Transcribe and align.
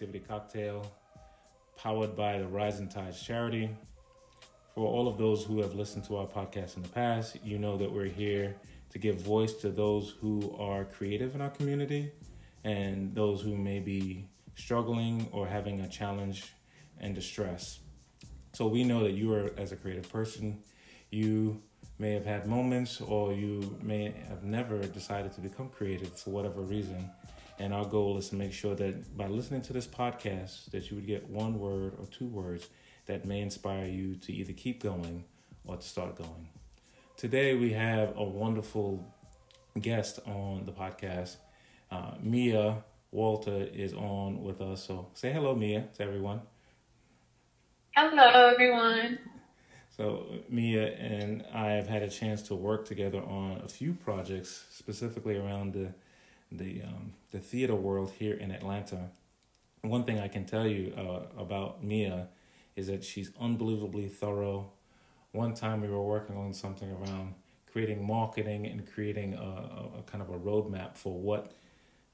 Creativity 0.00 0.24
Cocktail, 0.26 0.90
powered 1.76 2.16
by 2.16 2.38
the 2.38 2.46
Rising 2.46 2.88
Tides 2.88 3.22
Charity. 3.22 3.68
For 4.74 4.86
all 4.86 5.06
of 5.06 5.18
those 5.18 5.44
who 5.44 5.60
have 5.60 5.74
listened 5.74 6.04
to 6.04 6.16
our 6.16 6.26
podcast 6.26 6.76
in 6.76 6.82
the 6.82 6.88
past, 6.88 7.36
you 7.44 7.58
know 7.58 7.76
that 7.76 7.92
we're 7.92 8.06
here 8.06 8.56
to 8.92 8.98
give 8.98 9.20
voice 9.20 9.52
to 9.56 9.68
those 9.68 10.14
who 10.18 10.56
are 10.58 10.86
creative 10.86 11.34
in 11.34 11.42
our 11.42 11.50
community 11.50 12.12
and 12.64 13.14
those 13.14 13.42
who 13.42 13.54
may 13.54 13.78
be 13.78 14.26
struggling 14.54 15.28
or 15.32 15.46
having 15.46 15.82
a 15.82 15.88
challenge 15.88 16.44
and 16.98 17.14
distress. 17.14 17.80
So 18.54 18.68
we 18.68 18.84
know 18.84 19.02
that 19.02 19.12
you 19.12 19.34
are, 19.34 19.50
as 19.58 19.70
a 19.72 19.76
creative 19.76 20.10
person, 20.10 20.62
you 21.10 21.60
may 21.98 22.12
have 22.12 22.24
had 22.24 22.46
moments 22.46 23.02
or 23.02 23.34
you 23.34 23.78
may 23.82 24.14
have 24.30 24.44
never 24.44 24.78
decided 24.78 25.34
to 25.34 25.42
become 25.42 25.68
creative 25.68 26.18
for 26.18 26.30
whatever 26.30 26.62
reason. 26.62 27.10
And 27.60 27.74
our 27.74 27.84
goal 27.84 28.16
is 28.16 28.30
to 28.30 28.36
make 28.36 28.54
sure 28.54 28.74
that 28.76 29.18
by 29.18 29.26
listening 29.26 29.60
to 29.62 29.74
this 29.74 29.86
podcast 29.86 30.70
that 30.70 30.90
you 30.90 30.96
would 30.96 31.06
get 31.06 31.28
one 31.28 31.58
word 31.58 31.92
or 31.98 32.06
two 32.06 32.26
words 32.26 32.70
that 33.04 33.26
may 33.26 33.42
inspire 33.42 33.84
you 33.84 34.16
to 34.16 34.32
either 34.32 34.54
keep 34.54 34.82
going 34.82 35.24
or 35.66 35.76
to 35.76 35.86
start 35.86 36.16
going. 36.16 36.48
Today 37.18 37.52
we 37.52 37.74
have 37.74 38.16
a 38.16 38.24
wonderful 38.24 39.04
guest 39.78 40.20
on 40.26 40.64
the 40.64 40.72
podcast. 40.72 41.36
Uh, 41.90 42.12
Mia 42.22 42.82
Walter 43.10 43.68
is 43.74 43.92
on 43.92 44.42
with 44.42 44.62
us. 44.62 44.86
So 44.86 45.08
say 45.12 45.30
hello, 45.30 45.54
Mia, 45.54 45.84
to 45.98 46.02
everyone. 46.02 46.40
Hello, 47.94 48.48
everyone. 48.54 49.18
So 49.94 50.24
Mia 50.48 50.96
and 50.96 51.44
I 51.52 51.72
have 51.72 51.88
had 51.88 52.02
a 52.02 52.08
chance 52.08 52.40
to 52.44 52.54
work 52.54 52.86
together 52.86 53.20
on 53.20 53.60
a 53.62 53.68
few 53.68 53.92
projects, 53.92 54.64
specifically 54.70 55.36
around 55.36 55.74
the 55.74 55.92
the 56.52 56.82
um, 56.82 57.12
the 57.30 57.38
theater 57.38 57.74
world 57.74 58.12
here 58.18 58.34
in 58.34 58.50
Atlanta. 58.50 59.10
One 59.82 60.04
thing 60.04 60.18
I 60.18 60.28
can 60.28 60.44
tell 60.44 60.66
you 60.66 60.92
uh, 60.96 61.40
about 61.40 61.82
Mia 61.82 62.28
is 62.76 62.88
that 62.88 63.02
she's 63.04 63.30
unbelievably 63.40 64.08
thorough. 64.08 64.72
One 65.32 65.54
time 65.54 65.80
we 65.80 65.88
were 65.88 66.02
working 66.02 66.36
on 66.36 66.52
something 66.52 66.90
around 66.90 67.34
creating 67.70 68.04
marketing 68.04 68.66
and 68.66 68.90
creating 68.92 69.34
a, 69.34 69.38
a, 69.38 69.98
a 69.98 70.02
kind 70.02 70.22
of 70.22 70.30
a 70.30 70.38
roadmap 70.38 70.96
for 70.96 71.18
what 71.18 71.52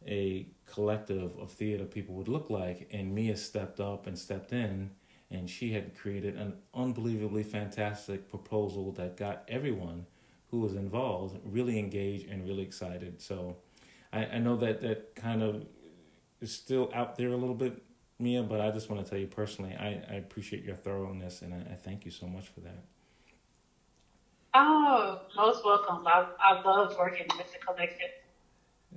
a 0.06 0.46
collective 0.66 1.36
of 1.38 1.50
theater 1.50 1.84
people 1.84 2.14
would 2.14 2.28
look 2.28 2.50
like, 2.50 2.88
and 2.92 3.14
Mia 3.14 3.36
stepped 3.36 3.80
up 3.80 4.06
and 4.06 4.18
stepped 4.18 4.52
in 4.52 4.90
and 5.30 5.50
she 5.50 5.72
had 5.72 5.96
created 5.96 6.36
an 6.36 6.54
unbelievably 6.74 7.42
fantastic 7.42 8.28
proposal 8.28 8.92
that 8.92 9.16
got 9.16 9.44
everyone 9.48 10.06
who 10.50 10.60
was 10.60 10.74
involved 10.74 11.38
really 11.44 11.78
engaged 11.78 12.28
and 12.28 12.46
really 12.46 12.62
excited. 12.62 13.20
So 13.20 13.56
I, 14.16 14.36
I 14.36 14.38
know 14.38 14.56
that 14.56 14.80
that 14.80 15.14
kind 15.14 15.42
of 15.42 15.66
is 16.40 16.50
still 16.50 16.90
out 16.94 17.16
there 17.16 17.28
a 17.28 17.36
little 17.36 17.54
bit, 17.54 17.82
Mia, 18.18 18.42
but 18.42 18.60
I 18.60 18.70
just 18.70 18.88
want 18.88 19.04
to 19.04 19.10
tell 19.10 19.18
you 19.18 19.26
personally, 19.26 19.74
I, 19.78 20.00
I 20.10 20.14
appreciate 20.14 20.64
your 20.64 20.74
thoroughness 20.74 21.42
and 21.42 21.52
I, 21.52 21.72
I 21.72 21.74
thank 21.74 22.06
you 22.06 22.10
so 22.10 22.26
much 22.26 22.48
for 22.48 22.60
that. 22.60 22.84
Oh, 24.54 25.20
most 25.36 25.64
welcome. 25.66 26.06
I, 26.06 26.26
I 26.40 26.62
love 26.62 26.96
working 26.98 27.26
with 27.36 27.52
the 27.52 27.58
collective. 27.58 28.08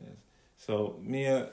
Yes. 0.02 0.14
So, 0.56 1.00
Mia, 1.04 1.50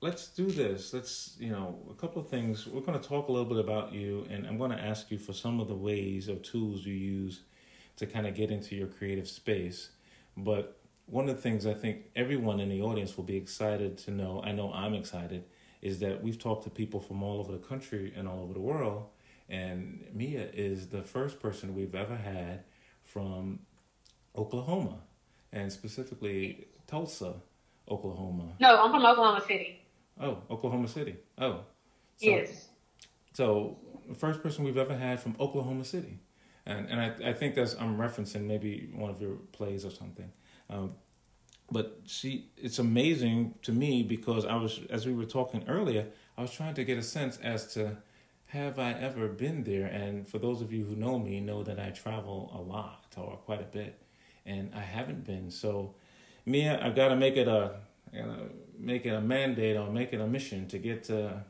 let's 0.00 0.28
do 0.28 0.46
this. 0.46 0.94
Let's, 0.94 1.36
you 1.38 1.50
know, 1.50 1.78
a 1.90 1.94
couple 1.94 2.22
of 2.22 2.28
things. 2.28 2.66
We're 2.66 2.80
going 2.80 2.98
to 2.98 3.06
talk 3.06 3.28
a 3.28 3.32
little 3.32 3.48
bit 3.48 3.58
about 3.58 3.92
you, 3.92 4.26
and 4.30 4.46
I'm 4.46 4.56
going 4.56 4.70
to 4.70 4.80
ask 4.80 5.10
you 5.10 5.18
for 5.18 5.34
some 5.34 5.60
of 5.60 5.68
the 5.68 5.74
ways 5.74 6.30
or 6.30 6.36
tools 6.36 6.86
you 6.86 6.94
use 6.94 7.42
to 7.96 8.06
kind 8.06 8.26
of 8.26 8.34
get 8.34 8.50
into 8.50 8.76
your 8.76 8.86
creative 8.86 9.28
space. 9.28 9.90
But 10.38 10.78
one 11.10 11.28
of 11.28 11.36
the 11.36 11.42
things 11.42 11.66
I 11.66 11.74
think 11.74 12.10
everyone 12.14 12.60
in 12.60 12.68
the 12.68 12.82
audience 12.82 13.16
will 13.16 13.24
be 13.24 13.36
excited 13.36 13.98
to 13.98 14.10
know, 14.10 14.42
I 14.44 14.52
know 14.52 14.72
I'm 14.72 14.94
excited, 14.94 15.44
is 15.80 16.00
that 16.00 16.22
we've 16.22 16.38
talked 16.38 16.64
to 16.64 16.70
people 16.70 17.00
from 17.00 17.22
all 17.22 17.40
over 17.40 17.52
the 17.52 17.58
country 17.58 18.12
and 18.16 18.28
all 18.28 18.40
over 18.40 18.52
the 18.52 18.60
world. 18.60 19.06
And 19.48 20.04
Mia 20.12 20.48
is 20.52 20.88
the 20.88 21.02
first 21.02 21.40
person 21.40 21.74
we've 21.74 21.94
ever 21.94 22.16
had 22.16 22.64
from 23.04 23.60
Oklahoma, 24.36 24.98
and 25.52 25.72
specifically 25.72 26.66
Tulsa, 26.86 27.34
Oklahoma. 27.90 28.52
No, 28.60 28.76
I'm 28.82 28.90
from 28.90 29.06
Oklahoma 29.06 29.42
City. 29.46 29.80
Oh, 30.20 30.42
Oklahoma 30.50 30.88
City. 30.88 31.16
Oh. 31.38 31.60
So, 32.16 32.26
yes. 32.26 32.68
So 33.32 33.78
first 34.16 34.42
person 34.42 34.64
we've 34.64 34.76
ever 34.76 34.96
had 34.96 35.20
from 35.20 35.36
Oklahoma 35.40 35.84
City. 35.84 36.18
And 36.66 36.86
and 36.90 37.00
I, 37.00 37.30
I 37.30 37.32
think 37.32 37.54
that's 37.54 37.74
I'm 37.80 37.96
referencing 37.96 38.42
maybe 38.42 38.90
one 38.94 39.10
of 39.10 39.22
your 39.22 39.36
plays 39.52 39.84
or 39.84 39.90
something. 39.90 40.30
Um, 40.70 40.94
but 41.70 42.00
she 42.06 42.46
it's 42.56 42.78
amazing 42.78 43.54
to 43.62 43.72
me 43.72 44.02
because 44.02 44.44
I 44.44 44.56
was 44.56 44.80
as 44.90 45.06
we 45.06 45.12
were 45.12 45.24
talking 45.24 45.64
earlier, 45.68 46.06
I 46.36 46.42
was 46.42 46.50
trying 46.50 46.74
to 46.74 46.84
get 46.84 46.98
a 46.98 47.02
sense 47.02 47.38
as 47.42 47.72
to 47.74 47.96
have 48.46 48.78
I 48.78 48.92
ever 48.92 49.28
been 49.28 49.64
there 49.64 49.86
and 49.86 50.26
for 50.26 50.38
those 50.38 50.62
of 50.62 50.72
you 50.72 50.84
who 50.84 50.96
know 50.96 51.18
me 51.18 51.40
know 51.40 51.62
that 51.62 51.78
I 51.78 51.90
travel 51.90 52.50
a 52.54 52.60
lot 52.60 53.04
or 53.16 53.36
quite 53.44 53.60
a 53.60 53.64
bit 53.64 53.98
and 54.46 54.70
I 54.74 54.80
haven't 54.80 55.24
been. 55.24 55.50
So 55.50 55.94
Mia, 56.46 56.80
I've 56.82 56.96
got 56.96 57.08
to 57.08 57.16
make 57.16 57.36
it 57.36 57.46
a 57.48 57.76
gotta 58.14 58.48
make 58.78 59.04
it 59.04 59.10
a 59.10 59.20
mandate 59.20 59.76
or 59.76 59.90
make 59.90 60.12
it 60.12 60.20
a 60.20 60.26
mission 60.26 60.66
to 60.68 60.78
get 60.78 61.04
to 61.04 61.44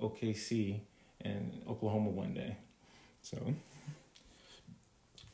OKC 0.00 0.80
and 1.20 1.62
Oklahoma 1.68 2.10
one 2.10 2.34
day. 2.34 2.56
So, 3.22 3.36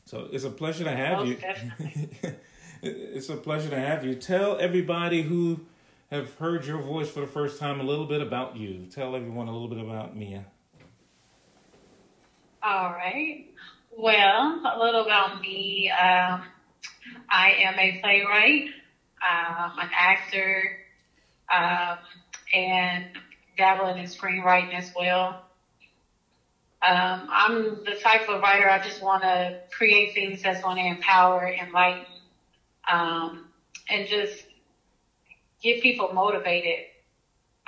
so 0.05 0.27
it's 0.31 0.43
a 0.43 0.49
pleasure 0.49 0.83
to 0.83 0.91
have 0.91 1.25
you. 1.25 1.37
it's 2.81 3.29
a 3.29 3.37
pleasure 3.37 3.69
to 3.69 3.79
have 3.79 4.05
you. 4.05 4.15
Tell 4.15 4.57
everybody 4.59 5.23
who 5.23 5.61
have 6.11 6.33
heard 6.35 6.65
your 6.65 6.81
voice 6.81 7.09
for 7.09 7.21
the 7.21 7.27
first 7.27 7.59
time 7.59 7.79
a 7.79 7.83
little 7.83 8.05
bit 8.05 8.21
about 8.21 8.57
you. 8.57 8.85
Tell 8.85 9.15
everyone 9.15 9.47
a 9.47 9.51
little 9.51 9.67
bit 9.67 9.79
about 9.79 10.15
Mia. 10.15 10.45
All 12.61 12.91
right. 12.91 13.45
Well, 13.97 14.61
a 14.65 14.79
little 14.83 15.05
about 15.05 15.41
me. 15.41 15.89
Um, 15.91 16.43
I 17.29 17.51
am 17.63 17.79
a 17.79 17.99
playwright 18.01 18.69
um, 19.25 19.79
an 19.79 19.89
actor, 19.97 20.77
um, 21.51 21.97
and 22.53 23.05
dabbling 23.57 23.97
in 23.97 24.05
screenwriting 24.05 24.73
as 24.73 24.91
well. 24.95 25.41
Um, 26.81 27.27
I'm 27.31 27.83
the 27.83 27.95
type 28.01 28.29
of 28.29 28.41
writer 28.41 28.69
I 28.69 28.83
just 28.83 29.01
want 29.01 29.23
to 29.23 29.61
create 29.71 30.13
things 30.13 30.43
that's 30.43 30.61
going 30.61 30.77
to 30.77 30.83
empower, 30.83 31.47
enlighten, 31.47 32.05
um, 32.87 33.45
and 33.89 34.05
just 34.05 34.45
get 35.61 35.79
people 35.79 36.09
motivated. 36.11 36.79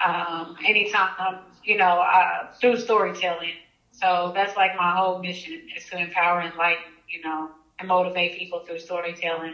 Um, 0.04 0.56
anytime, 0.66 1.18
you 1.64 1.76
know, 1.76 2.00
uh, 2.00 2.44
through 2.60 2.76
storytelling. 2.78 3.54
So 3.92 4.32
that's 4.34 4.56
like 4.56 4.74
my 4.74 4.92
whole 4.92 5.16
mission 5.16 5.52
is 5.76 5.86
to 5.86 5.98
empower, 5.98 6.40
and 6.40 6.52
enlighten, 6.52 6.86
you 7.08 7.20
know, 7.22 7.50
and 7.80 7.88
motivate 7.88 8.32
people 8.34 8.60
through 8.60 8.78
storytelling. 8.80 9.54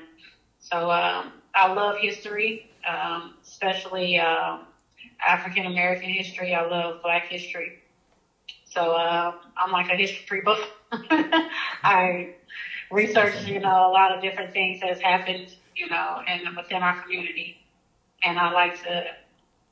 So 0.59 0.89
um, 0.91 1.31
I 1.53 1.67
love 1.67 1.95
history, 1.97 2.59
um, 2.87 3.33
especially 3.43 4.17
uh, 4.17 4.57
African 5.25 5.65
American 5.65 6.09
history. 6.09 6.53
I 6.53 6.61
love 6.61 6.95
Black 7.01 7.23
history. 7.27 7.73
So 8.65 8.91
uh, 8.91 9.31
I'm 9.57 9.71
like 9.71 9.89
a 9.89 9.95
history 9.95 10.29
buff. 10.31 10.53
I 11.83 12.27
research, 12.93 13.45
you 13.45 13.59
know, 13.59 13.89
a 13.89 13.91
lot 13.91 14.15
of 14.15 14.21
different 14.21 14.53
things 14.53 14.79
that's 14.81 15.01
happened, 15.01 15.53
you 15.75 15.89
know, 15.89 16.21
and 16.27 16.55
within 16.55 16.81
our 16.81 17.01
community, 17.01 17.57
and 18.23 18.39
I 18.39 18.51
like 18.51 18.81
to, 18.83 19.05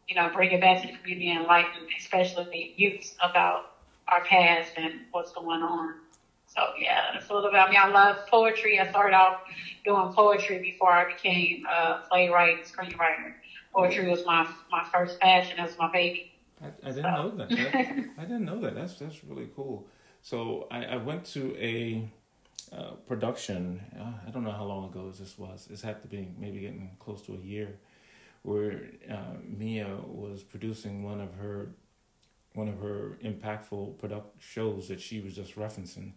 you 0.07 0.15
know, 0.15 0.29
bring 0.33 0.51
it 0.51 0.59
back 0.59 0.81
to 0.81 0.87
the 0.87 0.97
community 0.97 1.29
and 1.29 1.41
enlighten, 1.41 1.87
especially 1.97 2.45
the 2.51 2.73
youth, 2.75 3.15
about 3.23 3.73
our 4.07 4.23
past 4.25 4.73
and 4.75 5.01
what's 5.11 5.31
going 5.31 5.61
on. 5.61 5.95
So 6.47 6.61
yeah, 6.77 7.11
that's 7.13 7.29
a 7.29 7.33
little 7.33 7.49
about 7.49 7.69
me. 7.69 7.77
I 7.77 7.87
love 7.87 8.27
poetry. 8.29 8.77
I 8.77 8.89
started 8.89 9.15
off 9.15 9.41
doing 9.85 10.11
poetry 10.13 10.59
before 10.59 10.91
I 10.91 11.13
became 11.13 11.65
a 11.65 12.01
playwright 12.09 12.57
and 12.57 12.67
screenwriter. 12.67 13.33
Poetry 13.73 14.09
was 14.09 14.25
my 14.25 14.45
my 14.69 14.85
first 14.91 15.17
passion. 15.21 15.63
Was 15.63 15.77
my 15.79 15.89
baby. 15.89 16.33
I, 16.61 16.67
I 16.67 16.91
didn't 16.91 17.03
so. 17.03 17.09
know 17.09 17.29
that. 17.37 17.49
that. 17.49 17.85
I 18.17 18.21
didn't 18.23 18.43
know 18.43 18.59
that. 18.59 18.75
That's 18.75 18.95
that's 18.95 19.23
really 19.23 19.49
cool. 19.55 19.87
So 20.21 20.67
I, 20.69 20.83
I 20.83 20.97
went 20.97 21.23
to 21.27 21.55
a 21.57 22.09
production. 23.11 23.81
Uh, 23.99 24.13
I 24.25 24.31
don't 24.31 24.45
know 24.45 24.51
how 24.51 24.63
long 24.63 24.89
ago 24.89 25.11
this 25.11 25.37
was. 25.37 25.67
This 25.69 25.81
had 25.81 26.01
to 26.03 26.07
be 26.07 26.29
maybe 26.39 26.59
getting 26.59 26.91
close 26.99 27.21
to 27.23 27.33
a 27.33 27.45
year, 27.45 27.77
where 28.43 28.89
uh, 29.09 29.35
Mia 29.43 29.97
was 30.07 30.43
producing 30.43 31.03
one 31.03 31.19
of 31.19 31.33
her 31.35 31.71
one 32.53 32.67
of 32.67 32.79
her 32.79 33.17
impactful 33.23 33.97
product 33.97 34.41
shows 34.41 34.87
that 34.87 34.99
she 34.99 35.19
was 35.21 35.33
just 35.35 35.55
referencing 35.55 36.11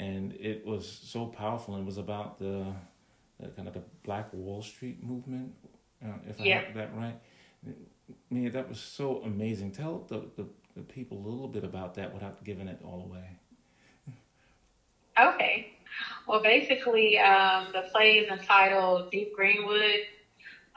and 0.00 0.32
it 0.40 0.66
was 0.66 1.00
so 1.04 1.26
powerful. 1.26 1.74
And 1.74 1.84
it 1.84 1.86
was 1.86 1.98
about 1.98 2.38
the, 2.38 2.72
the 3.38 3.48
kind 3.48 3.68
of 3.68 3.74
the 3.74 3.82
Black 4.02 4.32
Wall 4.32 4.62
Street 4.62 5.04
movement, 5.04 5.52
uh, 6.02 6.12
if 6.26 6.40
yeah. 6.40 6.58
I 6.58 6.64
have 6.64 6.74
that 6.74 6.96
right. 6.96 7.20
Mean, 8.30 8.50
that 8.50 8.68
was 8.68 8.80
so 8.80 9.22
amazing. 9.24 9.72
Tell 9.72 10.06
the, 10.08 10.24
the, 10.36 10.46
the 10.74 10.82
people 10.82 11.18
a 11.18 11.26
little 11.28 11.48
bit 11.48 11.64
about 11.64 11.94
that 11.94 12.12
without 12.14 12.42
giving 12.44 12.66
it 12.66 12.80
all 12.82 13.10
away. 13.10 13.38
Okay. 15.18 15.74
Well, 16.30 16.40
basically, 16.40 17.18
um, 17.18 17.70
the 17.74 17.82
play 17.82 18.18
is 18.18 18.28
entitled 18.28 19.10
Deep 19.10 19.32
Greenwood. 19.32 20.02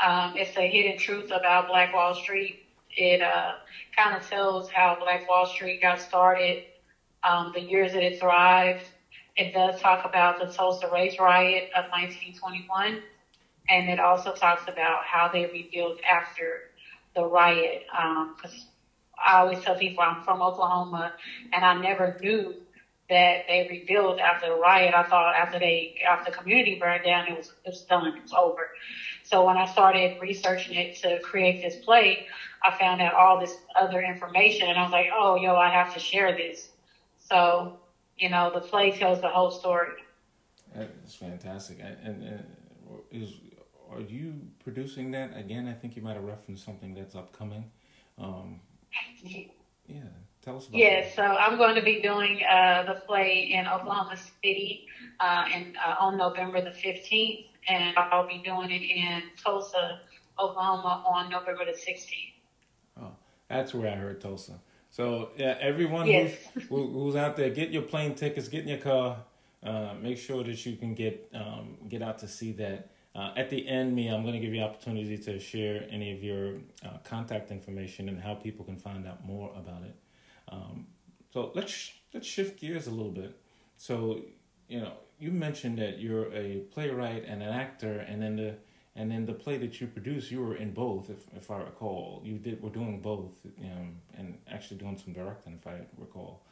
Um, 0.04 0.34
it's 0.36 0.58
a 0.58 0.68
hidden 0.68 0.98
truth 0.98 1.32
about 1.32 1.68
Black 1.68 1.94
Wall 1.94 2.16
Street. 2.16 2.58
It 2.90 3.22
uh, 3.22 3.54
kind 3.96 4.16
of 4.16 4.28
tells 4.28 4.68
how 4.70 4.96
Black 5.00 5.28
Wall 5.30 5.46
Street 5.46 5.80
got 5.82 6.00
started, 6.00 6.58
um, 7.24 7.52
the 7.54 7.62
years 7.62 7.94
that 7.94 8.04
it 8.04 8.16
thrived. 8.16 8.92
It 9.38 9.52
does 9.54 9.78
talk 9.78 10.06
about 10.06 10.38
the 10.40 10.48
Tulsa 10.48 10.88
Race 10.90 11.20
Riot 11.20 11.66
of 11.76 11.86
1921, 11.90 13.00
and 13.70 13.90
it 13.90 14.00
also 14.00 14.32
talks 14.34 14.64
about 14.68 15.04
how 15.06 15.30
they 15.30 15.46
rebuilt 15.46 15.98
after 16.10 16.64
the 17.16 17.26
riot. 17.26 17.84
Because 17.92 18.66
um, 18.66 19.24
I 19.24 19.36
always 19.38 19.60
tell 19.60 19.76
people 19.76 20.04
I'm 20.04 20.18
from 20.18 20.42
Oklahoma, 20.42 21.12
and 21.54 21.64
I 21.64 21.74
never 21.76 22.12
knew 22.22 22.56
that 23.10 23.44
they 23.48 23.68
rebuilt 23.70 24.20
after 24.20 24.50
the 24.50 24.56
riot. 24.56 24.94
I 24.96 25.04
thought 25.04 25.36
after 25.36 25.60
they 25.60 26.02
after 26.08 26.32
the 26.32 26.38
community 26.38 26.78
burned 26.80 27.04
down, 27.04 27.28
it 27.28 27.38
was 27.38 27.54
it 27.66 27.70
was 27.70 27.82
done, 27.82 28.08
it 28.08 28.22
was 28.22 28.34
over. 28.34 28.70
So 29.24 29.46
when 29.46 29.58
I 29.58 29.66
started 29.66 30.22
researching 30.22 30.76
it 30.76 30.98
to 30.98 31.20
create 31.20 31.62
this 31.62 31.84
play, 31.84 32.28
I 32.64 32.78
found 32.78 33.02
out 33.02 33.14
all 33.14 33.40
this 33.40 33.56
other 33.76 34.02
information, 34.02 34.70
and 34.70 34.78
I 34.78 34.84
was 34.84 34.92
like, 34.92 35.08
oh, 35.14 35.36
yo, 35.36 35.56
I 35.56 35.70
have 35.70 35.94
to 35.94 36.00
share 36.00 36.36
this. 36.36 36.70
So 37.20 37.80
you 38.18 38.30
know, 38.30 38.52
the 38.54 38.62
play 38.62 38.92
tells 38.92 39.22
the 39.22 39.30
whole 39.30 39.52
story. 39.52 40.04
That's 40.76 41.16
fantastic. 41.16 41.80
And, 41.80 42.24
and 42.24 42.46
is 43.12 43.34
are 43.92 44.02
you 44.02 44.34
producing 44.64 45.12
that 45.12 45.38
again? 45.38 45.68
I 45.68 45.74
think 45.74 45.96
you 45.96 46.02
might 46.02 46.16
have 46.16 46.24
referenced 46.24 46.66
something 46.66 46.96
that's 46.96 47.16
upcoming. 47.16 47.66
Um, 48.18 48.60
yeah, 49.24 50.02
tell 50.44 50.58
us 50.58 50.68
about. 50.68 50.78
Yes, 50.78 51.16
so 51.16 51.24
I'm 51.24 51.58
going 51.58 51.76
to 51.76 51.82
be 51.82 52.02
doing 52.02 52.42
uh, 52.50 52.84
the 52.84 53.02
play 53.02 53.52
in 53.54 53.68
Oklahoma 53.68 54.18
City 54.44 54.88
uh, 55.20 55.46
in, 55.54 55.76
uh, 55.86 55.96
on 56.00 56.18
November 56.18 56.62
the 56.62 56.72
15th, 56.72 57.46
and 57.68 57.98
I'll 57.98 58.28
be 58.28 58.42
doing 58.44 58.72
it 58.72 58.82
in 58.82 59.24
Tulsa, 59.42 60.02
Oklahoma 60.40 61.04
on 61.08 61.30
November 61.30 61.66
the 61.66 61.72
16th. 61.72 62.34
Oh, 63.02 63.12
that's 63.50 63.74
where 63.74 63.92
I 63.92 63.96
heard 63.96 64.22
Tulsa. 64.22 64.60
So 64.90 65.30
yeah, 65.38 65.58
everyone 65.60 66.08
yes. 66.08 66.36
who's, 66.54 66.68
who's 66.70 67.16
out 67.16 67.36
there, 67.36 67.50
get 67.50 67.72
your 67.72 67.82
plane 67.82 68.14
tickets, 68.16 68.48
get 68.48 68.62
in 68.62 68.68
your 68.68 68.78
car. 68.78 69.18
Uh, 69.64 69.94
make 70.02 70.18
sure 70.18 70.44
that 70.44 70.66
you 70.66 70.76
can 70.76 70.94
get 70.94 71.30
um, 71.34 71.78
get 71.88 72.02
out 72.02 72.20
to 72.20 72.28
see 72.28 72.52
that. 72.52 72.90
Uh, 73.16 73.32
at 73.38 73.50
the 73.50 73.68
end, 73.68 73.96
Mia, 73.96 74.14
I'm 74.14 74.24
going 74.24 74.34
to 74.34 74.40
give 74.40 74.54
you 74.54 74.62
opportunity 74.62 75.18
to 75.20 75.40
share 75.40 75.86
any 75.90 76.12
of 76.12 76.24
your 76.24 76.56
uh, 76.84 76.98
contact 77.04 77.52
information 77.52 78.10
and 78.10 78.20
how 78.20 78.34
people 78.34 78.66
can 78.66 78.76
find 78.76 79.08
out 79.08 79.24
more 79.24 79.52
about 79.56 79.84
it. 79.84 79.96
Um, 80.50 80.88
so 81.34 81.52
let's 81.56 81.94
let's 82.14 82.28
shift 82.28 82.60
gears 82.60 82.88
a 82.88 82.92
little 82.92 83.12
bit. 83.12 83.38
So 83.78 84.22
you 84.68 84.80
know, 84.80 84.94
you 85.20 85.32
mentioned 85.32 85.78
that 85.80 86.00
you're 86.00 86.34
a 86.34 86.60
playwright 86.72 87.26
and 87.28 87.42
an 87.42 87.50
actor, 87.50 88.00
and 88.00 88.22
then 88.22 88.36
the 88.36 88.56
and 88.96 89.12
then 89.12 89.26
the 89.26 89.34
play 89.34 89.58
that 89.58 89.82
you 89.82 89.88
produced, 89.88 90.30
you 90.30 90.42
were 90.42 90.56
in 90.56 90.74
both, 90.74 91.10
if 91.10 91.26
if 91.36 91.50
I 91.50 91.58
recall. 91.58 92.22
You 92.24 92.38
did 92.38 92.62
were 92.62 92.70
doing 92.70 93.02
both, 93.02 93.34
um, 93.62 93.96
and 94.18 94.38
actually 94.52 94.78
doing 94.78 94.98
some 94.98 95.14
directing, 95.14 95.54
if 95.54 95.66
I 95.66 95.82
recall. 95.98 96.46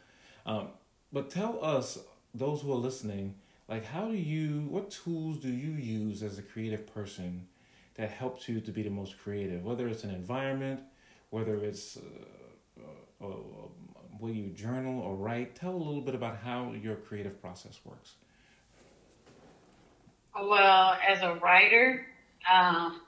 Um, 0.46 0.70
but 1.14 1.30
tell 1.30 1.64
us, 1.64 2.00
those 2.34 2.62
who 2.62 2.72
are 2.72 2.78
listening, 2.78 3.36
like 3.68 3.86
how 3.86 4.08
do 4.08 4.18
you, 4.18 4.68
what 4.70 4.90
tools 4.92 5.38
do 5.38 5.50
you 5.50 5.72
use 5.72 6.24
as 6.24 6.38
a 6.38 6.42
creative 6.42 6.92
person 6.94 7.48
that 7.96 8.10
helps 8.10 8.48
you 8.48 8.60
to 8.62 8.72
be 8.72 8.84
the 8.84 8.90
most 8.90 9.18
creative? 9.18 9.64
Whether 9.64 9.88
it's 9.88 10.04
an 10.04 10.12
environment, 10.12 10.82
whether 11.30 11.56
it's 11.56 11.98
uh, 11.98 12.02
uh, 13.24 14.28
you 14.28 14.48
journal 14.50 15.00
or 15.02 15.16
write. 15.16 15.56
Tell 15.56 15.74
a 15.74 15.78
little 15.78 16.02
bit 16.02 16.16
about 16.16 16.38
how 16.38 16.74
your 16.74 16.96
creative 16.96 17.42
process 17.42 17.80
works. 17.84 18.16
Well, 20.40 20.98
as 21.08 21.22
a 21.22 21.36
writer, 21.36 22.06
um, 22.52 23.02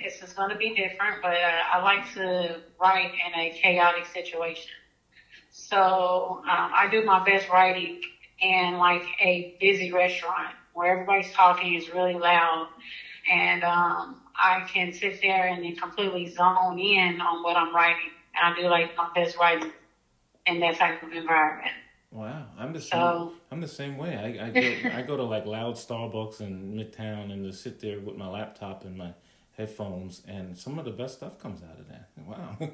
it's 0.00 0.32
going 0.34 0.50
to 0.50 0.56
be 0.56 0.74
different, 0.74 1.22
but 1.22 1.34
uh, 1.34 1.60
I 1.72 1.82
like 1.82 2.12
to 2.14 2.60
write 2.80 3.12
in 3.12 3.40
a 3.40 3.50
chaotic 3.50 4.06
situation. 4.06 4.70
So 5.50 6.42
um, 6.42 6.70
I 6.74 6.88
do 6.90 7.04
my 7.04 7.24
best 7.24 7.48
writing 7.48 8.00
in 8.40 8.74
like 8.74 9.04
a 9.20 9.56
busy 9.60 9.92
restaurant 9.92 10.54
where 10.74 10.92
everybody's 10.92 11.32
talking 11.32 11.74
is 11.74 11.88
really 11.90 12.14
loud, 12.14 12.68
and 13.30 13.62
um, 13.62 14.20
I 14.36 14.66
can 14.72 14.92
sit 14.92 15.20
there 15.22 15.46
and 15.46 15.64
then 15.64 15.76
completely 15.76 16.28
zone 16.28 16.78
in 16.78 17.20
on 17.20 17.42
what 17.42 17.56
I'm 17.56 17.74
writing. 17.74 18.10
And 18.36 18.54
I 18.54 18.60
do 18.60 18.68
like 18.68 18.96
my 18.96 19.08
best 19.14 19.36
writing 19.36 19.72
in 20.46 20.60
that 20.60 20.76
type 20.76 21.02
of 21.02 21.12
environment. 21.12 21.72
Wow, 22.10 22.46
I'm 22.56 22.72
the 22.72 22.80
same. 22.80 23.00
So, 23.00 23.32
I'm 23.50 23.60
the 23.60 23.68
same 23.68 23.96
way. 23.96 24.16
I, 24.16 24.46
I 24.46 24.50
go 24.50 24.96
I 24.96 25.02
go 25.02 25.16
to 25.16 25.24
like 25.24 25.46
loud 25.46 25.74
Starbucks 25.74 26.40
in 26.40 26.72
Midtown 26.74 27.32
and 27.32 27.44
just 27.44 27.62
sit 27.62 27.80
there 27.80 27.98
with 27.98 28.16
my 28.16 28.28
laptop 28.28 28.84
and 28.84 28.96
my 28.96 29.12
headphones, 29.56 30.22
and 30.28 30.56
some 30.56 30.78
of 30.78 30.84
the 30.84 30.92
best 30.92 31.16
stuff 31.16 31.40
comes 31.40 31.60
out 31.64 31.80
of 31.80 31.88
that. 31.88 32.08
Wow, 32.24 32.56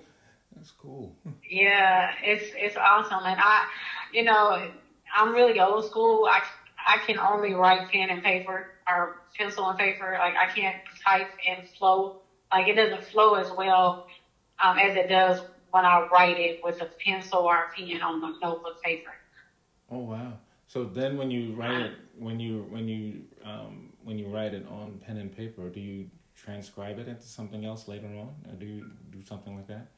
that's 0.55 0.71
cool. 0.73 1.17
Yeah, 1.49 2.13
it's 2.23 2.53
it's 2.55 2.77
awesome, 2.77 3.25
and 3.25 3.41
I, 3.43 3.67
you 4.13 4.25
know, 4.25 4.71
I'm 5.17 5.33
really 5.33 5.59
old 5.59 5.87
school. 5.87 6.29
I 6.31 6.43
I 6.87 6.99
can 7.07 7.19
only 7.19 7.55
write 7.55 7.91
pen 7.91 8.11
and 8.11 8.23
paper 8.23 8.73
or 8.87 9.23
pencil 9.39 9.71
and 9.71 9.79
paper. 9.79 10.17
Like 10.19 10.35
I 10.37 10.53
can't 10.53 10.77
type 11.03 11.31
and 11.49 11.67
flow. 11.67 12.21
Like 12.53 12.69
it 12.69 12.75
doesn't 12.75 13.05
flow 13.05 13.37
as 13.37 13.51
well 13.53 14.07
um, 14.63 14.79
as 14.79 14.97
it 14.97 15.09
does 15.09 15.41
when 15.71 15.85
I 15.85 16.09
write 16.13 16.39
it 16.39 16.61
with 16.65 16.81
a 16.83 16.87
pencil 17.05 17.41
or 17.41 17.57
a 17.57 17.77
pen 17.77 18.03
on 18.03 18.21
the 18.21 18.35
notebook 18.43 18.83
paper. 18.83 19.13
Oh 19.91 19.99
wow! 19.99 20.33
So 20.67 20.85
then, 20.85 21.17
when 21.17 21.31
you 21.31 21.55
write 21.55 21.81
it, 21.81 21.93
when 22.19 22.39
you 22.39 22.67
when 22.71 22.89
you 22.89 23.23
um, 23.45 23.93
when 24.05 24.19
you 24.19 24.29
write 24.29 24.55
it 24.55 24.67
on 24.69 25.01
pen 25.05 25.17
and 25.17 25.35
paper, 25.35 25.69
do 25.69 25.81
you 25.81 26.09
transcribe 26.37 26.99
it 26.99 27.09
into 27.09 27.27
something 27.27 27.65
else 27.65 27.89
later 27.89 28.07
on, 28.07 28.35
or 28.49 28.55
do 28.59 28.67
you 28.67 28.91
do 29.11 29.23
something 29.25 29.57
like 29.57 29.67
that? 29.69 29.89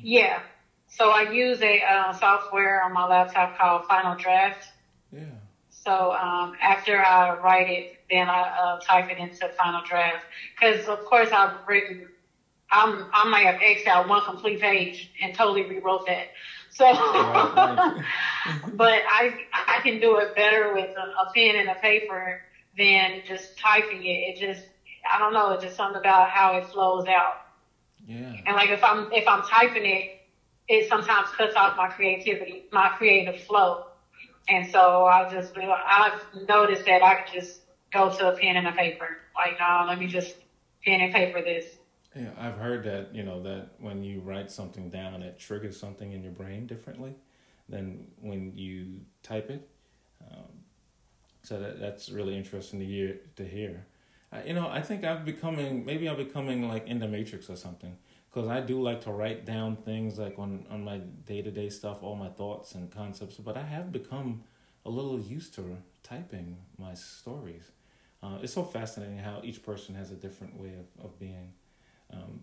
Yeah. 0.00 0.40
So 0.88 1.10
I 1.10 1.30
use 1.30 1.60
a 1.62 1.82
uh, 1.82 2.12
software 2.12 2.82
on 2.82 2.92
my 2.92 3.06
laptop 3.06 3.56
called 3.56 3.86
Final 3.86 4.16
Draft. 4.16 4.68
Yeah. 5.10 5.24
So 5.70 6.12
um, 6.12 6.54
after 6.60 7.02
I 7.02 7.38
write 7.40 7.68
it, 7.68 7.96
then 8.10 8.28
I 8.28 8.42
uh, 8.42 8.80
type 8.80 9.10
it 9.10 9.18
into 9.18 9.48
Final 9.58 9.82
Draft 9.88 10.24
because, 10.54 10.86
of 10.86 11.04
course, 11.04 11.30
I've 11.32 11.56
written. 11.66 12.08
I'm 12.72 13.06
I 13.12 13.28
might 13.28 13.46
have 13.46 13.56
Xed 13.56 13.86
out 13.86 14.08
one 14.08 14.24
complete 14.24 14.60
page 14.60 15.10
and 15.22 15.34
totally 15.34 15.64
rewrote 15.64 16.06
that. 16.06 16.28
So, 16.70 16.84
right, 16.86 18.02
but 18.72 19.02
I 19.08 19.34
I 19.52 19.80
can 19.82 20.00
do 20.00 20.16
it 20.16 20.34
better 20.34 20.72
with 20.72 20.90
a, 20.96 21.28
a 21.28 21.32
pen 21.34 21.56
and 21.56 21.68
a 21.68 21.74
paper 21.74 22.40
than 22.76 23.22
just 23.26 23.58
typing 23.58 24.02
it. 24.04 24.08
It 24.08 24.36
just 24.38 24.66
I 25.08 25.18
don't 25.18 25.34
know. 25.34 25.50
It's 25.50 25.62
just 25.62 25.76
something 25.76 26.00
about 26.00 26.30
how 26.30 26.54
it 26.54 26.66
flows 26.66 27.06
out. 27.06 27.42
Yeah. 28.06 28.34
And 28.46 28.56
like 28.56 28.70
if 28.70 28.82
I'm 28.82 29.12
if 29.12 29.28
I'm 29.28 29.42
typing 29.42 29.84
it, 29.84 30.10
it 30.66 30.88
sometimes 30.88 31.28
cuts 31.36 31.54
off 31.56 31.76
my 31.76 31.88
creativity, 31.88 32.64
my 32.72 32.88
creative 32.96 33.38
flow. 33.42 33.84
And 34.48 34.66
so 34.66 35.04
I 35.04 35.28
just 35.28 35.56
I've 35.58 36.20
noticed 36.48 36.86
that 36.86 37.02
I 37.02 37.16
can 37.16 37.40
just 37.40 37.60
go 37.92 38.10
to 38.10 38.32
a 38.32 38.36
pen 38.36 38.56
and 38.56 38.66
a 38.66 38.72
paper. 38.72 39.18
Like 39.36 39.58
no, 39.58 39.84
let 39.86 39.98
me 39.98 40.06
just 40.06 40.34
pen 40.84 41.00
and 41.00 41.12
paper 41.12 41.42
this. 41.42 41.66
Yeah, 42.14 42.30
I've 42.38 42.56
heard 42.56 42.84
that, 42.84 43.14
you 43.14 43.22
know, 43.22 43.42
that 43.42 43.70
when 43.80 44.04
you 44.04 44.20
write 44.20 44.50
something 44.50 44.90
down, 44.90 45.22
it 45.22 45.38
triggers 45.38 45.78
something 45.78 46.12
in 46.12 46.22
your 46.22 46.32
brain 46.32 46.66
differently 46.66 47.14
than 47.68 48.08
when 48.20 48.52
you 48.54 49.00
type 49.22 49.50
it. 49.50 49.68
Um, 50.30 50.64
so 51.42 51.58
that, 51.58 51.80
that's 51.80 52.10
really 52.10 52.36
interesting 52.36 52.80
to 52.80 52.86
hear. 52.86 53.20
To 53.36 53.44
hear. 53.44 53.86
You 54.46 54.54
know, 54.54 54.68
I 54.68 54.80
think 54.80 55.04
I'm 55.04 55.24
becoming, 55.24 55.84
maybe 55.84 56.08
I'm 56.08 56.16
becoming 56.16 56.68
like 56.68 56.86
in 56.86 56.98
the 56.98 57.08
Matrix 57.08 57.50
or 57.50 57.56
something. 57.56 57.96
Because 58.30 58.48
I 58.48 58.60
do 58.60 58.80
like 58.80 59.02
to 59.02 59.10
write 59.12 59.44
down 59.44 59.76
things 59.76 60.18
like 60.18 60.38
on, 60.38 60.66
on 60.70 60.84
my 60.84 60.98
day 61.26 61.42
to 61.42 61.50
day 61.50 61.68
stuff, 61.68 62.02
all 62.02 62.16
my 62.16 62.30
thoughts 62.30 62.74
and 62.74 62.90
concepts. 62.90 63.36
But 63.36 63.56
I 63.58 63.62
have 63.62 63.92
become 63.92 64.42
a 64.86 64.90
little 64.90 65.20
used 65.20 65.54
to 65.56 65.76
typing 66.02 66.56
my 66.78 66.94
stories. 66.94 67.70
Uh, 68.22 68.38
it's 68.42 68.54
so 68.54 68.64
fascinating 68.64 69.18
how 69.18 69.40
each 69.44 69.62
person 69.62 69.94
has 69.94 70.10
a 70.10 70.14
different 70.14 70.58
way 70.58 70.72
of, 70.78 71.04
of 71.04 71.18
being. 71.18 71.52
Um, 72.12 72.40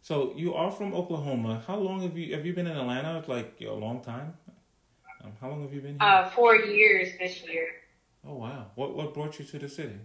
so 0.00 0.32
you 0.36 0.54
are 0.54 0.70
from 0.70 0.94
Oklahoma. 0.94 1.62
How 1.66 1.76
long 1.76 2.02
have 2.02 2.16
you 2.16 2.34
have 2.34 2.44
you 2.44 2.52
been 2.52 2.66
in 2.66 2.76
Atlanta? 2.76 3.18
It's 3.18 3.28
Like 3.28 3.56
a 3.60 3.70
long 3.72 4.00
time. 4.02 4.34
Um, 5.22 5.32
how 5.40 5.48
long 5.50 5.62
have 5.62 5.72
you 5.72 5.80
been 5.80 5.98
here? 6.00 6.08
Uh, 6.08 6.30
four 6.30 6.56
years 6.56 7.10
this 7.18 7.42
year. 7.44 7.68
Oh 8.26 8.34
wow! 8.34 8.70
What 8.74 8.94
what 8.96 9.14
brought 9.14 9.38
you 9.38 9.44
to 9.44 9.58
the 9.58 9.68
city? 9.68 9.98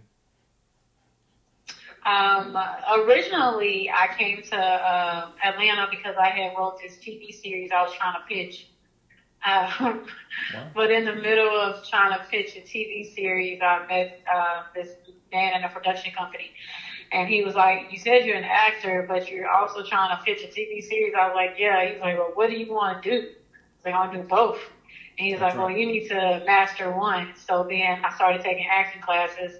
Um, 2.06 2.56
originally, 3.00 3.90
I 3.90 4.08
came 4.16 4.42
to 4.42 4.56
uh, 4.56 5.30
Atlanta 5.44 5.88
because 5.90 6.14
I 6.18 6.30
had 6.30 6.54
wrote 6.56 6.80
this 6.80 6.96
TV 6.96 7.34
series 7.34 7.70
I 7.70 7.82
was 7.82 7.92
trying 7.92 8.14
to 8.14 8.26
pitch. 8.26 8.68
Wow. 9.46 10.00
But 10.74 10.90
in 10.90 11.04
the 11.04 11.14
middle 11.14 11.48
of 11.60 11.86
trying 11.88 12.18
to 12.18 12.24
pitch 12.26 12.56
a 12.56 12.60
TV 12.60 13.14
series, 13.14 13.60
I 13.60 13.86
met 13.86 14.20
uh, 14.32 14.62
this 14.74 14.90
man 15.32 15.56
in 15.56 15.64
a 15.64 15.68
production 15.68 16.12
company, 16.16 16.50
and 17.12 17.28
he 17.28 17.42
was 17.42 17.54
like, 17.54 17.90
you 17.90 17.98
said 17.98 18.24
you're 18.24 18.36
an 18.36 18.44
actor, 18.44 19.04
but 19.08 19.30
you're 19.30 19.48
also 19.48 19.82
trying 19.82 20.16
to 20.16 20.22
pitch 20.24 20.42
a 20.44 20.48
TV 20.48 20.82
series. 20.82 21.14
I 21.18 21.26
was 21.28 21.34
like, 21.34 21.54
yeah. 21.58 21.90
He's 21.90 22.00
like, 22.00 22.18
well, 22.18 22.32
what 22.34 22.50
do 22.50 22.56
you 22.56 22.72
want 22.72 23.02
to 23.02 23.10
do? 23.10 23.16
I 23.16 23.28
was 23.28 23.84
like, 23.84 23.94
I 23.94 23.98
want 23.98 24.12
to 24.12 24.22
do 24.22 24.28
both. 24.28 24.58
And 25.18 25.26
he's 25.26 25.40
That's 25.40 25.54
like, 25.54 25.58
right. 25.58 25.72
well, 25.72 25.78
you 25.78 25.86
need 25.86 26.08
to 26.08 26.42
master 26.46 26.90
one. 26.90 27.28
So 27.34 27.66
then 27.68 28.04
I 28.04 28.14
started 28.14 28.42
taking 28.42 28.66
acting 28.70 29.00
classes. 29.00 29.56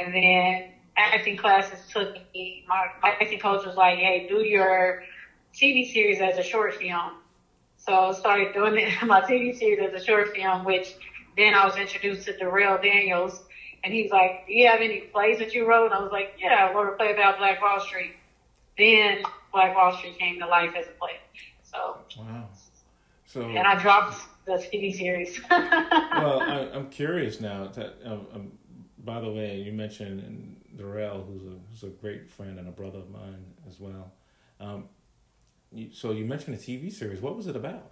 And 0.00 0.14
then 0.14 0.70
acting 0.96 1.36
classes 1.36 1.80
took 1.92 2.14
me, 2.34 2.64
my, 2.68 2.86
my 3.02 3.10
acting 3.20 3.40
coach 3.40 3.66
was 3.66 3.76
like, 3.76 3.98
hey, 3.98 4.26
do 4.28 4.44
your 4.44 5.02
TV 5.54 5.90
series 5.92 6.20
as 6.20 6.38
a 6.38 6.42
short 6.42 6.76
film. 6.76 7.12
So 7.76 7.92
I 7.92 8.12
started 8.12 8.54
doing 8.54 8.78
it, 8.78 9.02
my 9.06 9.20
TV 9.20 9.56
series 9.56 9.80
as 9.92 10.00
a 10.00 10.04
short 10.04 10.34
film, 10.34 10.64
which 10.64 10.94
then 11.36 11.54
I 11.54 11.64
was 11.64 11.76
introduced 11.76 12.26
to 12.26 12.36
Darrell 12.36 12.78
Daniels. 12.80 13.42
And 13.84 13.92
he's 13.92 14.10
like, 14.10 14.46
do 14.46 14.54
you 14.54 14.66
have 14.66 14.80
any 14.80 15.00
plays 15.00 15.38
that 15.38 15.54
you 15.54 15.68
wrote? 15.68 15.86
And 15.86 15.94
I 15.94 16.00
was 16.00 16.10
like, 16.10 16.34
yeah, 16.38 16.68
I 16.68 16.72
wrote 16.72 16.94
a 16.94 16.96
play 16.96 17.12
about 17.12 17.36
Black 17.36 17.60
Wall 17.60 17.78
Street. 17.80 18.12
Then 18.78 19.22
Black 19.52 19.76
Wall 19.76 19.94
Street 19.96 20.18
came 20.18 20.40
to 20.40 20.46
life 20.46 20.72
as 20.76 20.86
a 20.86 20.92
play. 20.92 21.18
So, 21.62 21.98
wow. 22.18 22.48
So, 23.26 23.42
and 23.42 23.66
I 23.66 23.78
dropped 23.80 24.16
the 24.46 24.52
TV 24.52 24.94
series. 24.94 25.38
well, 25.50 26.40
I, 26.40 26.70
am 26.72 26.88
curious 26.88 27.40
now. 27.40 27.68
That, 27.68 27.96
um, 28.04 28.26
um, 28.34 28.52
by 29.04 29.20
the 29.20 29.30
way, 29.30 29.60
you 29.60 29.72
mentioned 29.72 30.56
Darrell, 30.76 31.22
who's 31.24 31.42
a, 31.42 31.56
who's 31.70 31.82
a 31.82 31.94
great 31.94 32.30
friend 32.30 32.58
and 32.58 32.68
a 32.68 32.72
brother 32.72 32.98
of 32.98 33.10
mine 33.10 33.44
as 33.68 33.78
well. 33.78 34.12
Um, 34.60 34.88
you, 35.72 35.90
so 35.92 36.12
you 36.12 36.24
mentioned 36.24 36.56
a 36.56 36.58
TV 36.58 36.90
series. 36.90 37.20
What 37.20 37.36
was 37.36 37.48
it 37.48 37.56
about? 37.56 37.90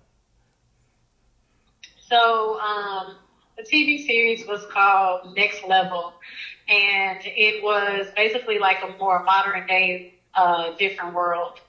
So 2.09 2.61
um, 2.61 3.17
the 3.56 3.62
TV 3.62 4.04
series 4.04 4.47
was 4.47 4.64
called 4.66 5.37
Next 5.37 5.64
Level, 5.64 6.14
and 6.68 7.21
it 7.25 7.62
was 7.62 8.06
basically 8.16 8.59
like 8.59 8.78
a 8.82 8.97
more 8.99 9.23
modern 9.25 9.66
day, 9.66 10.14
uh, 10.35 10.75
different 10.76 11.14
world. 11.14 11.61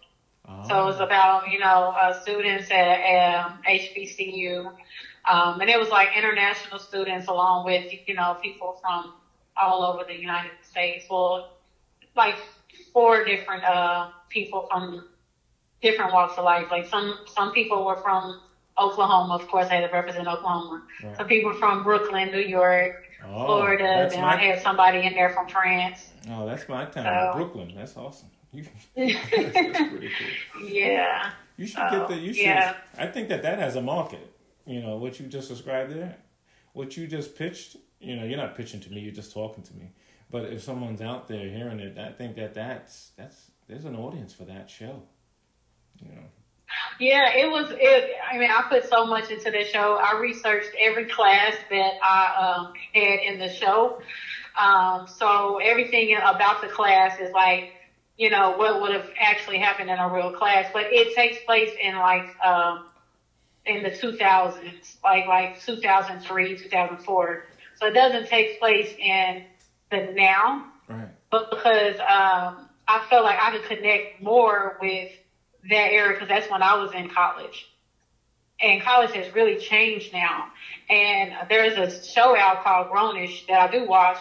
Oh. 0.47 0.67
So 0.67 0.81
it 0.81 0.85
was 0.85 0.99
about 0.99 1.49
you 1.51 1.59
know 1.59 1.93
uh, 1.99 2.13
students 2.21 2.69
at 2.71 3.43
um, 3.45 3.61
HBCU, 3.67 4.65
um, 5.29 5.61
and 5.61 5.69
it 5.69 5.79
was 5.79 5.89
like 5.89 6.09
international 6.17 6.79
students 6.79 7.27
along 7.27 7.65
with 7.65 7.91
you 8.07 8.13
know 8.13 8.37
people 8.41 8.77
from 8.81 9.13
all 9.55 9.83
over 9.83 10.03
the 10.03 10.15
United 10.15 10.51
States. 10.61 11.05
Well, 11.09 11.49
like 12.15 12.35
four 12.93 13.23
different 13.25 13.63
uh, 13.63 14.09
people 14.29 14.67
from 14.69 15.05
different 15.81 16.13
walks 16.13 16.37
of 16.37 16.45
life. 16.45 16.67
Like 16.71 16.87
some 16.87 17.19
some 17.27 17.51
people 17.51 17.85
were 17.85 17.97
from 17.97 18.39
Oklahoma, 18.80 19.36
of 19.36 19.48
course, 19.48 19.68
I 19.70 19.75
had 19.75 19.88
to 19.88 19.94
represent 19.94 20.27
Oklahoma. 20.27 20.84
Right. 21.03 21.18
Some 21.18 21.27
people 21.27 21.53
from 21.53 21.84
Brooklyn, 21.84 22.32
New 22.32 22.39
York, 22.39 23.06
oh, 23.25 23.46
Florida. 23.46 24.08
Then 24.10 24.22
my... 24.22 24.34
I 24.34 24.38
had 24.38 24.62
somebody 24.62 25.06
in 25.06 25.13
there 25.13 25.30
from 25.30 25.48
France. 25.48 26.10
Oh, 26.30 26.46
that's 26.46 26.68
my 26.68 26.86
town, 26.86 27.34
so... 27.34 27.38
Brooklyn. 27.38 27.74
That's 27.75 27.96
awesome. 27.96 28.30
You, 28.51 28.65
that's, 28.96 29.15
that's 29.53 29.89
pretty 29.89 30.10
cool. 30.53 30.70
Yeah. 30.70 31.32
You 31.58 31.68
should 31.68 31.89
get 31.92 32.08
the. 32.08 32.15
You 32.15 32.34
should. 32.34 32.44
Yeah. 32.44 32.75
I 32.98 33.08
think 33.08 33.30
that 33.30 33.44
that 33.44 33.60
has 33.60 33.75
a 33.75 33.82
market. 33.82 34.32
You 34.65 34.82
know 34.82 34.98
what 34.98 35.20
you 35.20 35.27
just 35.27 35.50
described 35.50 35.92
there, 35.92 36.15
what 36.74 36.96
you 36.96 37.08
just 37.08 37.36
pitched. 37.36 37.75
You 38.00 38.15
know, 38.15 38.24
you're 38.25 38.38
not 38.38 38.56
pitching 38.56 38.80
to 38.82 38.92
me. 38.92 39.01
You're 39.01 39.13
just 39.13 39.34
talking 39.34 39.63
to 39.63 39.74
me. 39.74 39.92
But 40.32 40.46
if 40.46 40.63
someone's 40.63 41.01
out 41.01 41.27
there 41.27 41.48
hearing 41.48 41.80
it, 41.80 41.98
I 41.98 42.12
think 42.12 42.36
that 42.38 42.53
that's 42.53 43.12
that's 43.18 43.51
there's 43.68 43.86
an 43.86 43.96
audience 43.96 44.34
for 44.34 44.46
that 44.46 44.70
show. 44.70 45.03
You 46.01 46.10
know. 46.10 46.24
Yeah, 47.00 47.30
it 47.34 47.50
was. 47.50 47.72
It, 47.72 48.06
I 48.32 48.38
mean, 48.38 48.50
I 48.50 48.62
put 48.68 48.86
so 48.86 49.06
much 49.06 49.30
into 49.30 49.51
the 49.51 49.63
show. 49.63 49.98
I 50.01 50.13
researched 50.13 50.75
every 50.80 51.06
class 51.06 51.56
that 51.70 51.94
I 52.01 52.58
um, 52.60 52.72
had 52.94 53.20
in 53.20 53.38
the 53.38 53.50
show. 53.50 53.94
Um, 54.56 55.06
so 55.08 55.58
everything 55.58 56.15
about 56.15 56.62
the 56.62 56.68
class 56.68 57.18
is 57.18 57.32
like, 57.34 57.65
you 58.18 58.30
know, 58.30 58.51
what 58.51 58.80
would 58.80 58.92
have 58.92 59.06
actually 59.20 59.58
happened 59.60 59.89
in 59.89 59.98
a 59.98 60.08
real 60.08 60.32
class. 60.32 60.68
But 60.72 60.86
it 60.92 61.13
takes 61.13 61.39
place 61.39 61.72
in 61.82 61.96
like 61.96 62.25
um, 62.44 62.82
in 63.65 63.82
the 63.84 63.89
2000s, 63.89 64.96
like 65.03 65.25
like 65.25 65.53
2003, 65.65 66.56
2004. 66.56 67.39
So 67.75 67.88
it 67.88 67.94
doesn't 67.94 68.27
take 68.27 68.58
place 68.60 68.94
in 68.98 69.42
the 69.89 70.01
now. 70.13 70.62
Right. 70.88 71.10
But 71.32 71.50
because 71.50 72.00
um, 72.00 72.68
I 72.88 73.00
felt 73.10 73.24
like 73.24 73.38
I 73.39 73.51
could 73.51 73.63
connect 73.63 74.06
more 74.22 74.75
with 74.80 75.08
that 75.70 75.91
era 75.91 76.13
because 76.13 76.27
that's 76.27 76.50
when 76.50 76.62
I 76.62 76.75
was 76.75 76.93
in 76.93 77.10
college. 77.10 77.70
And 78.62 78.82
college 78.82 79.12
has 79.12 79.34
really 79.34 79.58
changed 79.58 80.13
now. 80.13 80.48
And 80.89 81.34
there's 81.50 81.77
a 81.77 82.03
show 82.03 82.38
out 82.38 82.63
called 82.63 82.91
Grown-ish 82.91 83.48
that 83.48 83.70
I 83.70 83.72
do 83.72 83.88
watch. 83.88 84.17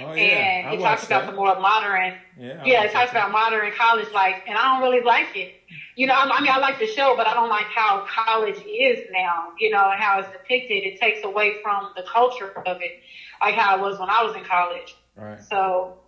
Oh, 0.00 0.14
yeah. 0.14 0.68
And 0.68 0.74
it 0.74 0.82
talks 0.82 1.04
about 1.04 1.26
that. 1.26 1.30
the 1.30 1.36
more 1.36 1.60
modern, 1.60 2.14
yeah, 2.38 2.64
yeah 2.64 2.84
it 2.84 2.92
talks 2.92 3.10
about 3.10 3.30
modern 3.30 3.70
college 3.72 4.10
life, 4.12 4.36
and 4.46 4.56
I 4.56 4.72
don't 4.72 4.82
really 4.82 5.04
like 5.04 5.36
it. 5.36 5.54
You 5.94 6.06
know, 6.06 6.14
I 6.14 6.40
mean, 6.40 6.50
I 6.50 6.58
like 6.58 6.78
the 6.78 6.86
show, 6.86 7.14
but 7.16 7.26
I 7.26 7.34
don't 7.34 7.50
like 7.50 7.66
how 7.66 8.06
college 8.08 8.56
is 8.66 9.00
now. 9.12 9.52
You 9.58 9.70
know, 9.70 9.90
and 9.90 10.02
how 10.02 10.20
it's 10.20 10.28
depicted. 10.32 10.84
It 10.84 10.98
takes 10.98 11.22
away 11.22 11.56
from 11.62 11.90
the 11.96 12.02
culture 12.02 12.50
of 12.66 12.80
it, 12.80 13.00
like 13.40 13.54
how 13.54 13.76
it 13.76 13.80
was 13.80 13.98
when 13.98 14.08
I 14.08 14.22
was 14.24 14.34
in 14.36 14.44
college. 14.44 14.96
Right. 15.16 15.42
So 15.44 15.98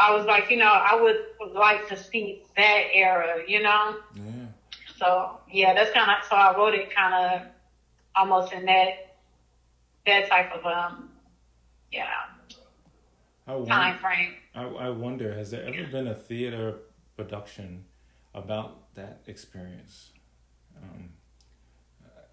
I 0.00 0.14
was 0.14 0.26
like, 0.26 0.50
you 0.50 0.56
know, 0.56 0.72
I 0.72 0.94
would 1.00 1.52
like 1.52 1.88
to 1.88 1.96
see 1.96 2.42
that 2.56 2.84
era, 2.92 3.42
you 3.46 3.62
know? 3.62 3.96
Yeah. 4.14 4.46
So 4.96 5.38
yeah, 5.50 5.74
that's 5.74 5.92
kind 5.92 6.10
of, 6.10 6.26
so 6.28 6.36
I 6.36 6.56
wrote 6.56 6.74
it 6.74 6.94
kind 6.94 7.14
of 7.14 7.48
almost 8.16 8.52
in 8.52 8.64
that, 8.64 9.16
that 10.06 10.28
type 10.28 10.52
of, 10.52 10.64
um, 10.64 11.10
yeah, 11.92 12.08
time 13.66 13.98
frame. 13.98 14.34
I, 14.54 14.62
I 14.62 14.88
wonder, 14.90 15.34
has 15.34 15.50
there 15.50 15.64
ever 15.64 15.84
been 15.90 16.06
a 16.06 16.14
theater 16.14 16.78
production 17.16 17.84
about 18.34 18.94
that 18.94 19.20
experience? 19.26 20.10
Um, 20.82 21.10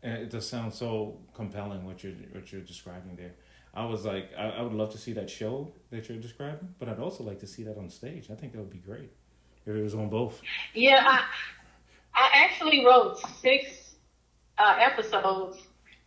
and 0.04 0.24
it 0.24 0.32
just 0.32 0.50
sounds 0.50 0.78
so 0.78 1.20
compelling 1.34 1.86
what 1.86 2.04
you're 2.04 2.14
what 2.32 2.52
you're 2.52 2.62
describing 2.62 3.16
there. 3.16 3.34
I 3.78 3.86
was 3.86 4.06
like, 4.06 4.32
I, 4.36 4.50
I 4.50 4.62
would 4.64 4.74
love 4.74 4.92
to 4.94 4.98
see 4.98 5.14
that 5.14 5.30
show 5.30 5.72
that 5.92 6.10
you're 6.10 6.18
describing, 6.18 6.74
but 6.80 6.90
I'd 6.90 7.00
also 7.00 7.24
like 7.24 7.40
to 7.42 7.48
see 7.48 7.64
that 7.66 7.78
on 7.78 7.92
stage. 7.92 8.32
I 8.32 8.34
think 8.34 8.54
that 8.54 8.58
would 8.58 8.72
be 8.72 8.80
great 8.80 9.12
if 9.68 9.76
it 9.76 9.84
was 9.84 9.94
on 9.94 10.10
both. 10.10 10.42
Yeah, 10.74 11.04
I, 11.06 11.24
I 12.16 12.44
actually 12.44 12.84
wrote 12.84 13.20
six 13.40 13.94
uh, 14.58 14.78
episodes, 14.80 15.60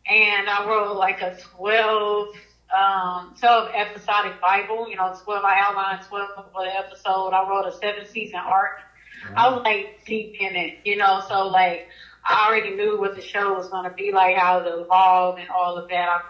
and 0.08 0.48
I 0.48 0.66
wrote 0.66 0.96
like 0.96 1.22
a 1.22 1.38
12, 1.56 2.28
um, 2.76 3.36
12 3.38 3.70
episodic 3.72 4.40
Bible. 4.40 4.90
You 4.90 4.96
know, 4.96 5.16
12, 5.22 5.44
I 5.44 5.60
outlined 5.60 6.04
12 6.08 6.28
for 6.52 6.64
the 6.64 6.76
episode. 6.76 7.28
I 7.28 7.48
wrote 7.48 7.68
a 7.68 7.72
seven 7.78 8.04
season 8.04 8.40
arc. 8.40 8.80
Wow. 9.28 9.34
I 9.36 9.54
was 9.54 9.62
like 9.62 10.00
deep 10.06 10.34
in 10.40 10.56
it, 10.56 10.78
you 10.84 10.96
know, 10.96 11.22
so 11.28 11.46
like 11.46 11.86
I 12.24 12.48
already 12.48 12.74
knew 12.74 12.98
what 12.98 13.14
the 13.14 13.22
show 13.22 13.54
was 13.54 13.68
going 13.68 13.84
to 13.84 13.94
be 13.94 14.10
like, 14.10 14.36
how 14.36 14.58
it 14.58 14.66
evolved 14.66 15.38
and 15.38 15.48
all 15.50 15.76
of 15.76 15.88
that. 15.90 16.08
I 16.08 16.22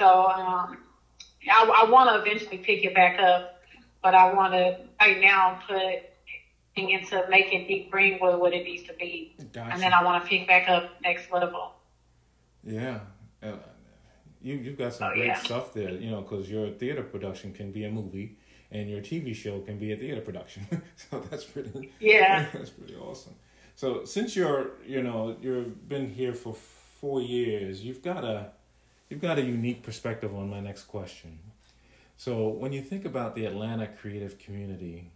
so 0.00 0.26
um, 0.26 0.78
I, 1.48 1.82
I 1.84 1.90
want 1.90 2.08
to 2.08 2.22
eventually 2.22 2.56
pick 2.56 2.84
it 2.84 2.94
back 2.94 3.20
up, 3.20 3.60
but 4.02 4.14
I 4.14 4.32
want 4.32 4.54
to 4.54 4.78
right 4.98 5.20
now 5.20 5.60
put 5.68 6.08
into 6.74 7.22
making 7.28 7.66
Deep 7.66 7.90
Greenwood 7.90 8.40
what 8.40 8.54
it 8.54 8.64
needs 8.64 8.84
to 8.84 8.94
be, 8.94 9.36
gotcha. 9.52 9.72
and 9.72 9.82
then 9.82 9.92
I 9.92 10.02
want 10.02 10.24
to 10.24 10.28
pick 10.28 10.48
back 10.48 10.70
up 10.70 10.90
next 11.02 11.30
level. 11.30 11.74
Yeah. 12.64 13.00
Uh, 13.42 13.56
you 14.40 14.54
you've 14.54 14.78
got 14.78 14.94
some 14.94 15.10
oh, 15.10 15.14
great 15.14 15.26
yeah. 15.26 15.38
stuff 15.38 15.74
there, 15.74 15.90
you 15.90 16.10
know, 16.10 16.22
because 16.22 16.50
your 16.50 16.70
theater 16.70 17.02
production 17.02 17.52
can 17.52 17.70
be 17.70 17.84
a 17.84 17.90
movie, 17.90 18.38
and 18.70 18.88
your 18.88 19.02
TV 19.02 19.34
show 19.34 19.60
can 19.60 19.78
be 19.78 19.92
a 19.92 19.96
theater 19.98 20.22
production. 20.22 20.66
so 20.96 21.20
that's 21.30 21.44
pretty. 21.44 21.92
Yeah. 22.00 22.46
That's 22.54 22.70
pretty 22.70 22.96
awesome. 22.96 23.34
So 23.74 24.06
since 24.06 24.34
you're 24.34 24.70
you 24.86 25.02
know 25.02 25.36
you've 25.42 25.86
been 25.86 26.08
here 26.08 26.32
for 26.32 26.54
four 26.54 27.20
years, 27.20 27.84
you've 27.84 28.02
got 28.02 28.24
a 28.24 28.52
You've 29.10 29.20
got 29.20 29.38
a 29.40 29.42
unique 29.42 29.82
perspective 29.82 30.32
on 30.36 30.48
my 30.48 30.60
next 30.60 30.84
question. 30.84 31.40
So, 32.16 32.46
when 32.46 32.72
you 32.72 32.80
think 32.80 33.04
about 33.04 33.34
the 33.34 33.44
Atlanta 33.44 33.88
creative 33.88 34.38
community, 34.38 35.10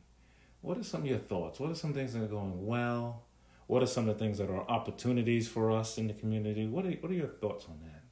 what 0.63 0.77
are 0.77 0.83
some 0.83 1.03
of 1.03 1.07
your 1.07 1.19
thoughts? 1.19 1.61
What 1.61 1.71
are 1.71 1.77
some 1.77 1.95
things 1.95 2.13
that 2.13 2.25
are 2.25 2.27
going 2.27 2.67
well? 2.67 3.23
What 3.69 3.85
are 3.85 3.87
some 3.87 4.09
of 4.09 4.19
the 4.19 4.25
things 4.25 4.39
that 4.39 4.51
are 4.51 4.69
opportunities 4.69 5.47
for 5.47 5.71
us 5.71 5.97
in 5.97 6.09
the 6.09 6.13
community? 6.13 6.67
What 6.67 6.87
are, 6.87 6.91
what 6.91 7.13
are 7.13 7.15
your 7.15 7.29
thoughts 7.29 7.67
on 7.69 7.79
that? 7.85 8.03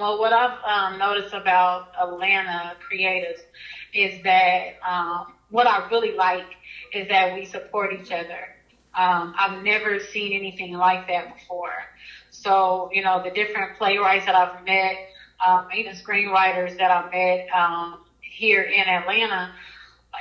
Well, 0.00 0.18
what 0.18 0.32
I've 0.32 0.58
um, 0.64 0.98
noticed 0.98 1.34
about 1.34 1.88
Atlanta 2.00 2.76
creatives 2.90 3.40
is 3.92 4.22
that 4.22 4.76
um, 4.88 5.34
what 5.50 5.66
I 5.66 5.86
really 5.90 6.14
like 6.14 6.46
is 6.94 7.08
that 7.08 7.34
we 7.34 7.44
support 7.44 7.92
each 7.92 8.10
other. 8.10 8.56
Um, 8.94 9.34
I've 9.38 9.62
never 9.62 10.00
seen 10.00 10.32
anything 10.32 10.72
like 10.72 11.06
that 11.08 11.36
before. 11.36 11.74
So, 12.46 12.90
you 12.92 13.02
know, 13.02 13.20
the 13.24 13.30
different 13.30 13.76
playwrights 13.76 14.26
that 14.26 14.36
I've 14.36 14.64
met, 14.64 15.08
um, 15.44 15.66
even 15.76 15.96
screenwriters 15.96 16.78
that 16.78 16.92
I've 16.92 17.10
met 17.10 17.48
um, 17.52 18.04
here 18.20 18.62
in 18.62 18.86
Atlanta, 18.86 19.52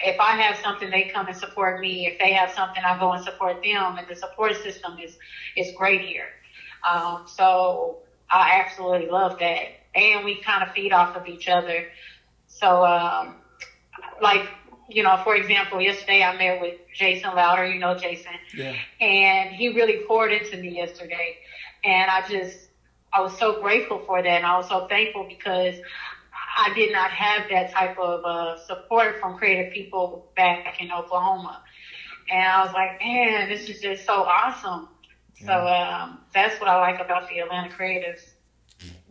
if 0.04 0.20
I 0.20 0.36
have 0.42 0.58
something, 0.58 0.90
they 0.90 1.04
come 1.14 1.28
and 1.28 1.38
support 1.38 1.80
me. 1.80 2.08
If 2.08 2.18
they 2.18 2.34
have 2.34 2.50
something, 2.50 2.82
I 2.84 2.98
go 3.00 3.12
and 3.12 3.24
support 3.24 3.62
them. 3.62 4.00
And 4.00 4.08
the 4.08 4.16
support 4.16 4.56
system 4.64 4.98
is 5.00 5.16
is 5.56 5.72
great 5.78 6.02
here. 6.02 6.30
Um, 6.90 7.26
so 7.28 8.00
I 8.28 8.60
absolutely 8.66 9.08
love 9.08 9.38
that, 9.38 9.68
and 9.94 10.26
we 10.26 10.42
kind 10.42 10.64
of 10.64 10.74
feed 10.74 10.94
off 10.94 11.16
of 11.16 11.28
each 11.28 11.48
other. 11.48 11.90
So, 12.48 12.84
um, 12.84 13.36
like 14.20 14.50
you 14.90 15.04
know, 15.04 15.22
for 15.24 15.36
example, 15.36 15.80
yesterday 15.80 16.24
I 16.24 16.36
met 16.36 16.60
with 16.60 16.80
Jason 16.92 17.36
Louder. 17.36 17.68
You 17.68 17.80
know 17.80 17.96
Jason, 17.96 18.34
yeah. 18.56 18.74
and 19.00 19.56
he 19.56 19.70
really 19.70 20.06
poured 20.08 20.34
into 20.34 20.58
me 20.58 20.70
yesterday. 20.70 21.38
And 21.86 22.10
I 22.10 22.28
just, 22.28 22.58
I 23.14 23.22
was 23.22 23.38
so 23.38 23.62
grateful 23.62 24.00
for 24.06 24.22
that. 24.22 24.28
And 24.28 24.46
I 24.46 24.58
was 24.58 24.68
so 24.68 24.88
thankful 24.88 25.26
because 25.28 25.76
I 26.58 26.74
did 26.74 26.92
not 26.92 27.12
have 27.12 27.50
that 27.50 27.72
type 27.72 27.98
of 28.00 28.24
uh, 28.24 28.66
support 28.66 29.20
from 29.20 29.38
creative 29.38 29.74
people 29.74 30.32
back 30.36 30.82
in 30.82 30.92
Oklahoma. 30.92 31.62
and 32.32 32.48
I 32.48 32.64
was 32.64 32.74
like, 32.74 33.00
man, 33.00 33.50
this 33.50 33.70
is 33.70 33.82
just 33.82 34.06
so 34.06 34.24
awesome. 34.24 34.88
Yeah. 35.38 35.46
So 35.46 35.68
um, 35.68 36.20
that's 36.34 36.60
what 36.60 36.70
I 36.70 36.80
like 36.80 37.02
about 37.02 37.30
the 37.30 37.40
Atlanta 37.40 37.70
Creatives. 37.70 38.22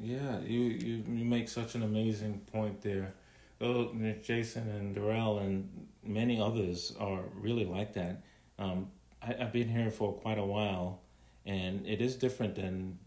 Yeah, 0.00 0.40
you, 0.40 0.60
you 0.60 1.04
you 1.08 1.24
make 1.24 1.48
such 1.48 1.74
an 1.74 1.82
amazing 1.82 2.40
point 2.52 2.82
there. 2.82 3.14
Oh, 3.60 3.94
Jason 4.22 4.68
and 4.68 4.94
Darrell 4.94 5.38
and 5.38 5.86
many 6.02 6.40
others 6.40 6.94
are 6.98 7.22
really 7.34 7.64
like 7.64 7.94
that. 7.94 8.22
Um, 8.58 8.90
I, 9.22 9.34
I've 9.40 9.52
been 9.52 9.68
here 9.68 9.90
for 9.90 10.12
quite 10.12 10.38
a 10.38 10.44
while, 10.44 11.00
and 11.46 11.86
it 11.86 12.00
is 12.00 12.16
different 12.16 12.54
than, 12.54 12.98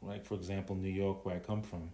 like 0.00 0.24
for 0.24 0.34
example, 0.34 0.76
New 0.76 0.90
York, 0.90 1.24
where 1.24 1.36
I 1.36 1.38
come 1.38 1.62
from. 1.62 1.90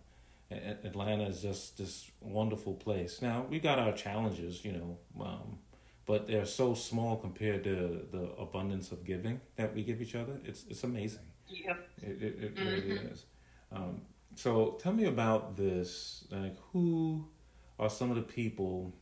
Atlanta 0.51 1.25
is 1.25 1.43
just 1.43 1.77
this 1.77 2.11
wonderful 2.21 2.73
place. 2.75 3.21
Now 3.21 3.45
we 3.51 3.59
got 3.59 3.79
our 3.79 3.93
challenges, 3.93 4.65
you 4.65 4.73
know, 4.73 4.99
um, 5.21 5.59
but 6.07 6.27
they're 6.27 6.47
so 6.47 6.73
small 6.73 7.17
compared 7.17 7.65
to 7.65 8.07
the 8.11 8.31
abundance 8.39 8.91
of 8.93 9.05
giving 9.05 9.41
that 9.57 9.75
we 9.75 9.83
give 9.83 10.01
each 10.01 10.15
other. 10.15 10.41
It's 10.45 10.65
it's 10.71 10.85
amazing. 10.85 11.27
Yeah, 11.49 11.75
it 12.03 12.23
it, 12.23 12.39
it 12.43 12.59
really 12.59 12.99
mm-hmm. 12.99 13.13
is. 13.13 13.25
Um, 13.71 14.01
so 14.35 14.79
tell 14.81 14.93
me 14.93 15.05
about 15.05 15.57
this. 15.57 16.25
Like, 16.31 16.57
who 16.73 17.27
are 17.79 17.91
some 17.91 18.11
of 18.11 18.17
the 18.17 18.23
people 18.23 18.95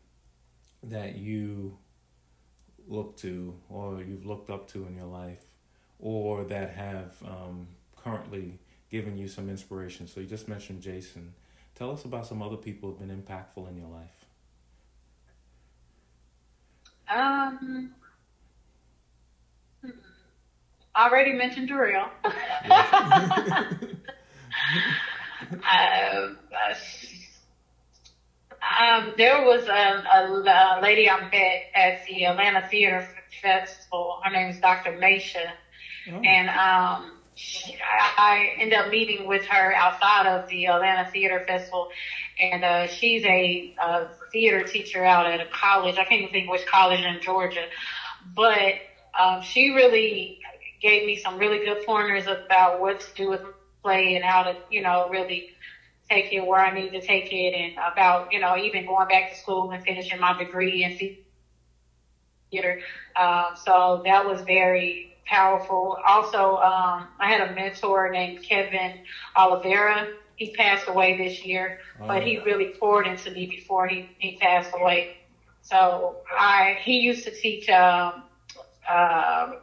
that 0.82 1.16
you 1.16 1.78
look 2.88 3.16
to, 3.18 3.54
or 3.68 4.02
you've 4.02 4.26
looked 4.26 4.50
up 4.50 4.68
to 4.68 4.86
in 4.86 4.96
your 4.96 5.06
life, 5.06 5.45
or 5.98 6.44
that 6.44 6.70
have 6.70 7.12
um, 7.24 7.66
currently 7.96 8.58
given 8.90 9.16
you 9.16 9.28
some 9.28 9.48
inspiration? 9.48 10.06
So 10.06 10.20
you 10.20 10.26
just 10.26 10.48
mentioned 10.48 10.82
Jason. 10.82 11.34
Tell 11.74 11.90
us 11.90 12.04
about 12.04 12.26
some 12.26 12.42
other 12.42 12.56
people 12.56 12.90
who've 12.90 12.98
been 12.98 13.10
impactful 13.10 13.68
in 13.68 13.76
your 13.76 13.88
life. 13.88 14.24
Um, 17.08 17.94
I 20.94 21.08
already 21.08 21.32
mentioned 21.32 21.68
Darrell. 21.68 22.08
um, 25.52 26.38
um, 28.80 29.12
there 29.16 29.44
was 29.44 29.66
a, 29.68 29.70
a, 29.70 30.78
a, 30.78 30.80
lady 30.82 31.08
I 31.08 31.20
met 31.30 31.62
at 31.74 32.06
the 32.06 32.24
Atlanta 32.24 32.66
Theater 32.68 33.08
Festival. 33.42 34.20
Her 34.24 34.30
name 34.30 34.50
is 34.50 34.58
Dr. 34.58 34.92
Maisha. 34.92 35.50
Oh. 36.12 36.20
And 36.20 36.48
um, 36.48 37.12
I, 37.82 38.12
I 38.16 38.50
ended 38.58 38.78
up 38.78 38.90
meeting 38.90 39.26
with 39.26 39.44
her 39.46 39.74
outside 39.74 40.26
of 40.26 40.48
the 40.48 40.66
Atlanta 40.66 41.08
Theater 41.12 41.44
Festival. 41.46 41.88
And 42.40 42.64
uh, 42.64 42.86
she's 42.86 43.24
a, 43.24 43.74
a 43.82 44.08
theater 44.32 44.62
teacher 44.62 45.04
out 45.04 45.26
at 45.26 45.40
a 45.40 45.46
college. 45.46 45.98
I 45.98 46.04
can't 46.04 46.22
even 46.22 46.32
think 46.32 46.50
which 46.50 46.66
college 46.66 47.00
in 47.00 47.20
Georgia. 47.20 47.66
But 48.34 48.74
um, 49.18 49.42
she 49.42 49.70
really 49.70 50.38
gave 50.80 51.04
me 51.04 51.16
some 51.16 51.38
really 51.38 51.58
good 51.58 51.84
pointers 51.84 52.26
about 52.26 52.80
what 52.80 53.00
to 53.00 53.14
do 53.14 53.30
with 53.30 53.42
play 53.82 54.14
and 54.14 54.24
how 54.24 54.42
to, 54.42 54.56
you 54.70 54.82
know, 54.82 55.08
really 55.08 55.48
take 56.08 56.32
it 56.32 56.44
where 56.46 56.60
I 56.60 56.72
need 56.72 56.90
to 56.90 57.00
take 57.00 57.32
it 57.32 57.54
and 57.54 57.74
about, 57.92 58.32
you 58.32 58.38
know, 58.40 58.56
even 58.56 58.86
going 58.86 59.08
back 59.08 59.30
to 59.30 59.36
school 59.36 59.70
and 59.70 59.82
finishing 59.82 60.20
my 60.20 60.36
degree 60.36 60.84
in 60.84 60.96
theater. 62.50 62.80
Um, 63.16 63.56
so 63.56 64.02
that 64.04 64.24
was 64.24 64.42
very 64.42 65.15
powerful. 65.26 65.98
Also, 66.06 66.56
um, 66.56 67.08
I 67.18 67.28
had 67.28 67.50
a 67.50 67.54
mentor 67.54 68.10
named 68.10 68.42
Kevin 68.42 69.00
Oliveira. 69.36 70.14
He 70.36 70.54
passed 70.54 70.88
away 70.88 71.16
this 71.16 71.44
year, 71.44 71.80
oh, 72.00 72.06
but 72.06 72.22
he 72.22 72.38
really 72.38 72.74
poured 72.78 73.06
into 73.06 73.30
me 73.30 73.46
before 73.46 73.86
he, 73.88 74.08
he 74.18 74.36
passed 74.36 74.70
away. 74.78 75.16
So 75.62 76.16
I, 76.30 76.78
he 76.82 77.00
used 77.00 77.24
to 77.24 77.30
teach, 77.30 77.68
um, 77.68 78.22
uh, 78.88 78.92
I 78.92 79.58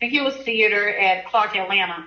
think 0.00 0.14
it 0.14 0.22
was 0.22 0.36
theater 0.36 0.88
at 0.88 1.26
Clark 1.26 1.56
Atlanta. 1.56 2.06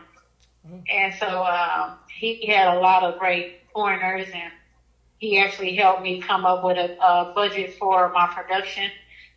Oh. 0.66 0.82
And 0.90 1.14
so, 1.16 1.44
um, 1.44 1.98
he 2.22 2.46
had 2.48 2.76
a 2.76 2.80
lot 2.80 3.04
of 3.04 3.20
great 3.20 3.68
pointers 3.74 4.28
and 4.34 4.52
he 5.18 5.40
actually 5.40 5.76
helped 5.76 6.02
me 6.02 6.22
come 6.22 6.46
up 6.46 6.64
with 6.64 6.78
a, 6.78 6.98
a 7.00 7.34
budget 7.34 7.76
for 7.78 8.12
my 8.12 8.28
production. 8.34 8.90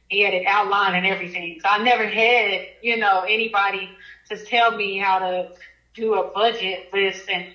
He 0.09 0.21
had 0.21 0.35
it 0.35 0.45
outlined 0.47 0.97
and 0.97 1.07
everything. 1.07 1.59
So 1.63 1.69
I 1.69 1.79
never 1.79 2.07
had, 2.07 2.63
you 2.81 2.97
know, 2.97 3.23
anybody 3.23 3.93
to 4.31 4.39
tell 4.39 4.73
me 4.73 4.99
how 4.99 5.19
to 5.19 5.47
do 5.95 6.15
a 6.15 6.25
budget 6.25 6.83
list 6.93 7.29
and, 7.29 7.47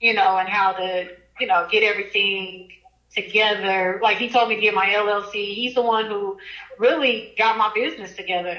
you 0.00 0.14
know, 0.14 0.36
and 0.36 0.48
how 0.48 0.72
to, 0.72 1.06
you 1.40 1.46
know, 1.46 1.64
get 1.64 1.82
everything 1.84 2.66
together. 3.14 3.98
Like 4.00 4.18
he 4.18 4.28
told 4.28 4.48
me 4.48 4.56
to 4.56 4.60
get 4.60 4.74
my 4.74 4.88
LLC. 4.88 5.54
He's 5.54 5.74
the 5.74 5.82
one 5.82 6.06
who 6.06 6.36
really 6.78 7.28
got 7.36 7.56
my 7.56 7.70
business 7.74 8.14
together 8.14 8.58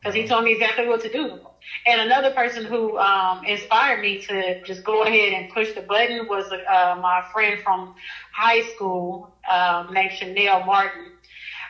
because 0.00 0.14
he 0.14 0.24
told 0.24 0.44
me 0.44 0.52
exactly 0.52 0.86
what 0.86 1.00
to 1.02 1.10
do. 1.10 1.38
And 1.86 2.00
another 2.00 2.30
person 2.30 2.64
who 2.64 2.98
um, 2.98 3.42
inspired 3.44 4.00
me 4.00 4.18
to 4.28 4.56
just 4.64 4.84
go 4.84 5.02
ahead 5.04 5.32
and 5.32 5.48
push 5.48 5.72
the 5.72 5.82
button 5.82 6.26
was 6.26 6.50
uh, 6.52 6.94
my 6.98 7.22
friend 7.32 7.58
from 7.60 7.92
high 8.32 8.60
school 8.62 9.28
um, 9.50 9.92
named 9.92 10.12
Chanel 10.12 10.60
Martin. 10.60 11.13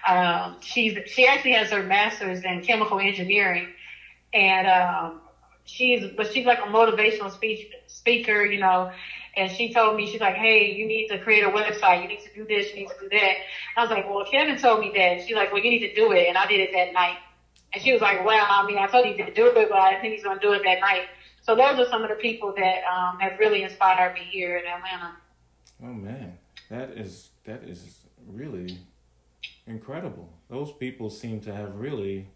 Um, 0.07 0.57
she's 0.61 0.97
she 1.07 1.27
actually 1.27 1.53
has 1.53 1.71
her 1.71 1.83
master's 1.83 2.43
in 2.45 2.62
chemical 2.62 2.99
engineering, 2.99 3.69
and 4.33 4.67
um, 4.67 5.21
she's 5.64 6.05
but 6.17 6.33
she's 6.33 6.47
like 6.47 6.59
a 6.59 6.69
motivational 6.69 7.33
speech 7.33 7.71
speaker, 7.87 8.45
you 8.45 8.61
know. 8.61 8.90
And 9.37 9.51
she 9.51 9.73
told 9.73 9.97
me 9.97 10.07
she's 10.07 10.21
like, 10.21 10.37
hey, 10.37 10.73
you 10.75 10.87
need 10.87 11.09
to 11.09 11.19
create 11.19 11.43
a 11.43 11.49
website. 11.49 12.03
You 12.03 12.09
need 12.09 12.21
to 12.21 12.33
do 12.35 12.47
this. 12.47 12.71
You 12.71 12.83
need 12.83 12.88
to 12.88 12.95
do 13.01 13.09
that. 13.09 13.35
And 13.35 13.77
I 13.77 13.81
was 13.83 13.90
like, 13.90 14.09
well, 14.09 14.25
Kevin 14.31 14.57
told 14.59 14.79
me 14.79 14.93
that. 14.95 15.27
She's 15.27 15.35
like, 15.35 15.53
well, 15.53 15.61
you 15.61 15.71
need 15.71 15.88
to 15.88 15.93
do 15.95 16.12
it. 16.12 16.29
And 16.29 16.38
I 16.38 16.47
did 16.47 16.61
it 16.61 16.71
that 16.73 16.93
night. 16.93 17.17
And 17.73 17.83
she 17.83 17.93
was 17.93 18.01
like, 18.01 18.25
well, 18.25 18.47
I 18.49 18.64
mean, 18.64 18.79
I 18.79 18.87
told 18.87 19.07
you 19.07 19.17
to 19.25 19.35
do 19.35 19.47
it, 19.47 19.55
but 19.55 19.73
I 19.73 20.01
think 20.01 20.14
he's 20.14 20.23
going 20.23 20.38
to 20.38 20.47
do 20.47 20.53
it 20.53 20.62
that 20.64 20.79
night. 20.81 21.07
So 21.43 21.57
those 21.57 21.79
are 21.81 21.90
some 21.90 22.03
of 22.03 22.09
the 22.09 22.14
people 22.14 22.55
that 22.57 22.83
um, 22.90 23.19
have 23.19 23.38
really 23.40 23.64
inspired 23.64 24.14
me 24.14 24.21
here 24.31 24.57
in 24.57 24.64
Atlanta. 24.67 25.17
Oh 25.83 25.93
man, 25.93 26.38
that 26.71 26.90
is 26.90 27.31
that 27.45 27.64
is 27.64 27.99
really 28.27 28.79
incredible. 29.66 30.29
Those 30.48 30.72
people 30.72 31.11
seem 31.11 31.40
to 31.42 31.55
have 31.55 31.74
really, 31.77 32.29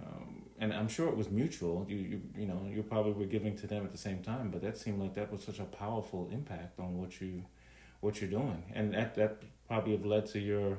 um, 0.00 0.42
and 0.58 0.72
I'm 0.72 0.88
sure 0.88 1.08
it 1.08 1.16
was 1.16 1.30
mutual. 1.30 1.86
You 1.88 1.96
you 1.96 2.22
you 2.36 2.46
know 2.46 2.60
you 2.68 2.82
probably 2.82 3.12
were 3.12 3.26
giving 3.26 3.56
to 3.56 3.66
them 3.66 3.84
at 3.84 3.92
the 3.92 3.98
same 3.98 4.22
time, 4.22 4.50
but 4.50 4.62
that 4.62 4.76
seemed 4.78 5.00
like 5.00 5.14
that 5.14 5.32
was 5.32 5.42
such 5.42 5.58
a 5.58 5.64
powerful 5.64 6.28
impact 6.32 6.78
on 6.78 6.98
what 6.98 7.20
you 7.20 7.44
what 8.00 8.20
you're 8.20 8.30
doing, 8.30 8.62
and 8.74 8.92
that 8.94 9.14
that 9.14 9.42
probably 9.68 9.92
have 9.92 10.04
led 10.04 10.26
to 10.26 10.38
your 10.38 10.78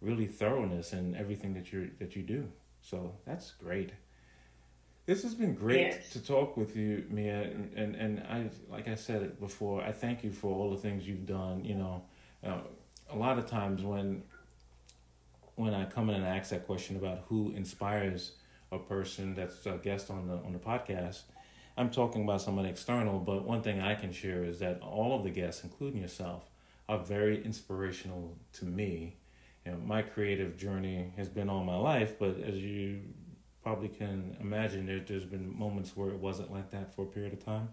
really 0.00 0.26
thoroughness 0.26 0.92
in 0.92 1.16
everything 1.16 1.54
that 1.54 1.72
you 1.72 1.90
that 1.98 2.14
you 2.14 2.22
do. 2.22 2.48
So 2.80 3.14
that's 3.26 3.52
great. 3.52 3.92
This 5.06 5.22
has 5.22 5.34
been 5.34 5.54
great 5.54 5.80
yes. 5.80 6.10
to 6.10 6.20
talk 6.22 6.58
with 6.58 6.76
you, 6.76 7.06
Mia, 7.08 7.40
and, 7.40 7.72
and, 7.74 7.96
and 7.96 8.20
I 8.28 8.50
like 8.70 8.88
I 8.88 8.94
said 8.94 9.22
it 9.22 9.40
before. 9.40 9.82
I 9.82 9.90
thank 9.90 10.22
you 10.22 10.30
for 10.30 10.54
all 10.54 10.70
the 10.70 10.76
things 10.76 11.08
you've 11.08 11.26
done. 11.26 11.64
You 11.64 11.76
know, 11.76 12.02
uh, 12.46 12.60
a 13.10 13.16
lot 13.16 13.38
of 13.38 13.46
times 13.46 13.82
when 13.82 14.22
when 15.58 15.74
I 15.74 15.84
come 15.84 16.10
in 16.10 16.16
and 16.16 16.24
ask 16.24 16.50
that 16.50 16.66
question 16.66 16.96
about 16.96 17.24
who 17.28 17.52
inspires 17.54 18.32
a 18.70 18.78
person 18.78 19.34
that's 19.34 19.64
a 19.66 19.78
guest 19.82 20.10
on 20.10 20.26
the 20.28 20.34
on 20.34 20.52
the 20.52 20.58
podcast, 20.58 21.22
I'm 21.76 21.90
talking 21.90 22.24
about 22.24 22.40
someone 22.42 22.66
external. 22.66 23.18
But 23.18 23.44
one 23.44 23.62
thing 23.62 23.80
I 23.80 23.94
can 23.94 24.12
share 24.12 24.44
is 24.44 24.58
that 24.60 24.80
all 24.80 25.16
of 25.16 25.24
the 25.24 25.30
guests, 25.30 25.64
including 25.64 26.02
yourself, 26.02 26.44
are 26.88 26.98
very 26.98 27.44
inspirational 27.44 28.36
to 28.54 28.64
me 28.64 29.16
you 29.68 29.74
know, 29.74 29.80
my 29.84 30.00
creative 30.00 30.56
journey 30.56 31.12
has 31.18 31.28
been 31.28 31.50
all 31.50 31.62
my 31.62 31.76
life, 31.76 32.18
but 32.18 32.40
as 32.40 32.56
you 32.56 33.00
probably 33.62 33.88
can 33.88 34.34
imagine, 34.40 34.86
there, 34.86 35.00
there's 35.00 35.26
been 35.26 35.58
moments 35.58 35.94
where 35.94 36.08
it 36.08 36.18
wasn't 36.18 36.50
like 36.50 36.70
that 36.70 36.94
for 36.94 37.02
a 37.02 37.06
period 37.06 37.34
of 37.34 37.44
time. 37.44 37.68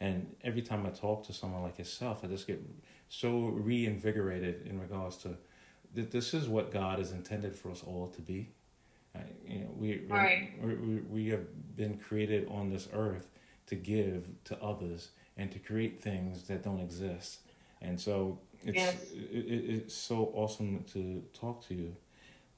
And 0.00 0.34
every 0.42 0.62
time 0.62 0.86
I 0.86 0.88
talk 0.88 1.26
to 1.26 1.34
someone 1.34 1.62
like 1.62 1.78
yourself, 1.78 2.20
I 2.24 2.28
just 2.28 2.46
get 2.46 2.62
so 3.10 3.40
reinvigorated 3.48 4.66
in 4.66 4.80
regards 4.80 5.18
to 5.18 5.36
that 5.94 6.10
this 6.10 6.34
is 6.34 6.48
what 6.48 6.72
God 6.72 6.98
has 6.98 7.12
intended 7.12 7.54
for 7.54 7.70
us 7.70 7.82
all 7.86 8.08
to 8.08 8.20
be. 8.20 8.50
Uh, 9.14 9.20
you 9.46 9.60
know, 9.60 9.70
we, 9.76 10.04
right. 10.08 10.52
we, 10.60 10.74
we, 10.74 11.00
we 11.02 11.28
have 11.28 11.76
been 11.76 11.96
created 11.98 12.48
on 12.50 12.70
this 12.70 12.88
earth 12.92 13.28
to 13.66 13.76
give 13.76 14.26
to 14.44 14.60
others 14.60 15.10
and 15.36 15.50
to 15.52 15.58
create 15.58 16.00
things 16.00 16.44
that 16.44 16.62
don't 16.62 16.80
exist. 16.80 17.40
And 17.80 18.00
so 18.00 18.38
it's 18.64 18.76
yes. 18.76 18.96
it, 19.12 19.46
it's 19.74 19.94
so 19.94 20.32
awesome 20.34 20.84
to 20.92 21.22
talk 21.32 21.66
to 21.68 21.74
you. 21.74 21.94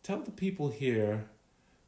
Tell 0.02 0.20
the 0.20 0.30
people 0.30 0.68
here 0.68 1.24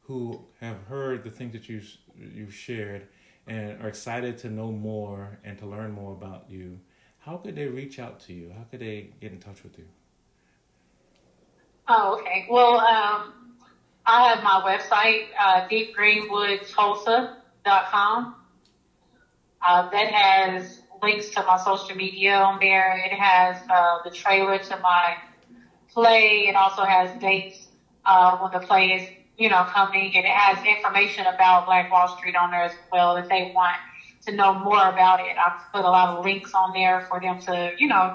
who 0.03 0.45
have 0.59 0.77
heard 0.87 1.23
the 1.23 1.29
things 1.29 1.53
that 1.53 1.69
you 1.69 1.81
you've 2.15 2.53
shared 2.53 3.07
and 3.47 3.81
are 3.81 3.87
excited 3.87 4.37
to 4.39 4.49
know 4.49 4.71
more 4.71 5.39
and 5.43 5.57
to 5.57 5.65
learn 5.65 5.91
more 5.91 6.11
about 6.11 6.45
you. 6.49 6.79
How 7.19 7.37
could 7.37 7.55
they 7.55 7.65
reach 7.67 7.99
out 7.99 8.19
to 8.21 8.33
you? 8.33 8.51
How 8.55 8.63
could 8.63 8.79
they 8.79 9.11
get 9.19 9.31
in 9.31 9.39
touch 9.39 9.63
with 9.63 9.77
you? 9.77 9.85
Oh, 11.89 12.13
okay. 12.19 12.45
Well, 12.47 12.79
um, 12.79 13.33
I 14.05 14.29
have 14.29 14.41
my 14.43 14.61
website, 14.63 15.23
uh, 15.39 15.61
deepgreenwoodtulsa.com. 15.69 18.27
Uh, 19.61 19.83
that 19.91 20.07
has 20.07 20.81
links 21.01 21.29
to 21.31 21.43
my 21.43 21.57
social 21.57 21.95
media 21.95 22.37
on 22.37 22.57
there. 22.59 22.95
It 23.05 23.13
has 23.13 23.63
uh, 23.69 23.99
the 24.03 24.11
trailer 24.11 24.57
to 24.59 24.77
my 24.77 25.17
play. 25.93 26.45
It 26.47 26.55
also 26.55 26.83
has 26.83 27.11
dates 27.13 27.69
uh, 28.05 28.35
when 28.37 28.51
the 28.51 28.59
play 28.59 28.91
is, 28.91 29.09
you 29.37 29.49
know, 29.49 29.63
company, 29.63 30.11
and 30.15 30.25
it 30.25 30.31
has 30.31 30.63
information 30.63 31.25
about 31.25 31.65
Black 31.65 31.89
Wall 31.91 32.07
Street 32.07 32.35
on 32.35 32.51
there 32.51 32.63
as 32.63 32.77
well 32.91 33.15
if 33.15 33.27
they 33.27 33.43
want 33.43 33.77
to 34.27 34.33
know 34.33 34.53
more 34.53 34.87
about 34.87 35.19
it. 35.19 35.35
I've 35.37 35.53
put 35.73 35.83
a 35.85 35.89
lot 35.89 36.09
of 36.09 36.23
links 36.23 36.53
on 36.53 36.71
there 36.73 37.01
for 37.01 37.19
them 37.19 37.37
to, 37.47 37.71
you 37.77 37.87
know, 37.87 38.11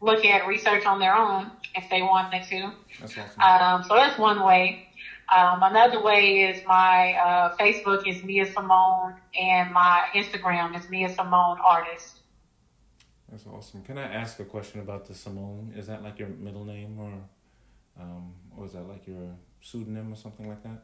look 0.00 0.24
at 0.24 0.46
research 0.46 0.86
on 0.86 0.98
their 0.98 1.14
own 1.14 1.50
if 1.74 1.88
they 1.90 2.02
wanted 2.02 2.44
to. 2.44 2.72
That's 3.00 3.16
awesome. 3.18 3.40
Um, 3.40 3.82
so 3.84 3.94
that's 3.94 4.18
one 4.18 4.44
way. 4.44 4.88
Um, 5.34 5.62
another 5.62 6.02
way 6.02 6.42
is 6.42 6.62
my 6.66 7.14
uh, 7.14 7.56
Facebook 7.56 8.06
is 8.06 8.22
Mia 8.22 8.50
Simone 8.52 9.14
and 9.38 9.72
my 9.72 10.04
Instagram 10.14 10.78
is 10.78 10.88
Mia 10.90 11.08
Simone 11.08 11.58
Artist. 11.64 12.18
That's 13.30 13.46
awesome. 13.46 13.82
Can 13.82 13.96
I 13.96 14.12
ask 14.12 14.38
a 14.40 14.44
question 14.44 14.80
about 14.80 15.06
the 15.06 15.14
Simone? 15.14 15.72
Is 15.74 15.86
that 15.86 16.02
like 16.02 16.18
your 16.18 16.28
middle 16.28 16.64
name 16.64 16.98
or, 16.98 18.02
um, 18.02 18.34
or 18.56 18.66
is 18.66 18.72
that 18.72 18.86
like 18.86 19.06
your 19.06 19.34
pseudonym 19.62 20.12
or 20.12 20.16
something 20.16 20.48
like 20.48 20.62
that? 20.64 20.82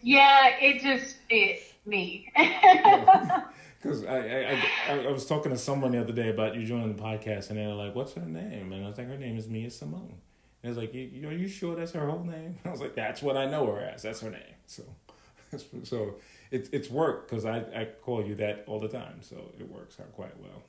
Yeah, 0.00 0.50
it 0.60 0.80
just 0.80 1.16
fits 1.28 1.72
me. 1.84 2.32
Because 3.84 4.02
I, 4.06 4.16
I, 4.16 4.62
I, 4.88 4.98
I, 5.08 5.12
was 5.12 5.26
talking 5.26 5.52
to 5.52 5.58
someone 5.58 5.92
the 5.92 6.00
other 6.00 6.14
day 6.14 6.30
about 6.30 6.54
you 6.54 6.64
joining 6.64 6.96
the 6.96 7.02
podcast, 7.02 7.50
and 7.50 7.58
they're 7.58 7.68
like, 7.74 7.94
"What's 7.94 8.14
her 8.14 8.24
name?" 8.24 8.72
And 8.72 8.82
I 8.82 8.88
was 8.88 8.96
like, 8.96 9.08
"Her 9.08 9.18
name 9.18 9.36
is 9.36 9.46
Mia 9.46 9.70
Simone." 9.70 10.14
And 10.62 10.70
it's 10.70 10.78
like, 10.78 10.94
"Are 10.94 11.36
you 11.36 11.46
sure 11.46 11.76
that's 11.76 11.92
her 11.92 12.08
whole 12.08 12.24
name?" 12.24 12.58
I 12.64 12.70
was 12.70 12.80
like, 12.80 12.94
"That's 12.94 13.20
what 13.20 13.36
I 13.36 13.44
know 13.44 13.66
her 13.66 13.80
as. 13.80 14.00
That's 14.00 14.22
her 14.22 14.30
name." 14.30 14.40
So, 14.66 14.84
so 15.82 16.14
it's 16.50 16.70
it's 16.70 16.88
worked 16.88 17.28
because 17.28 17.44
I, 17.44 17.58
I 17.58 17.88
call 18.00 18.24
you 18.24 18.34
that 18.36 18.64
all 18.66 18.80
the 18.80 18.88
time, 18.88 19.20
so 19.20 19.36
it 19.60 19.70
works 19.70 20.00
out 20.00 20.10
quite 20.14 20.32
well. 20.38 20.62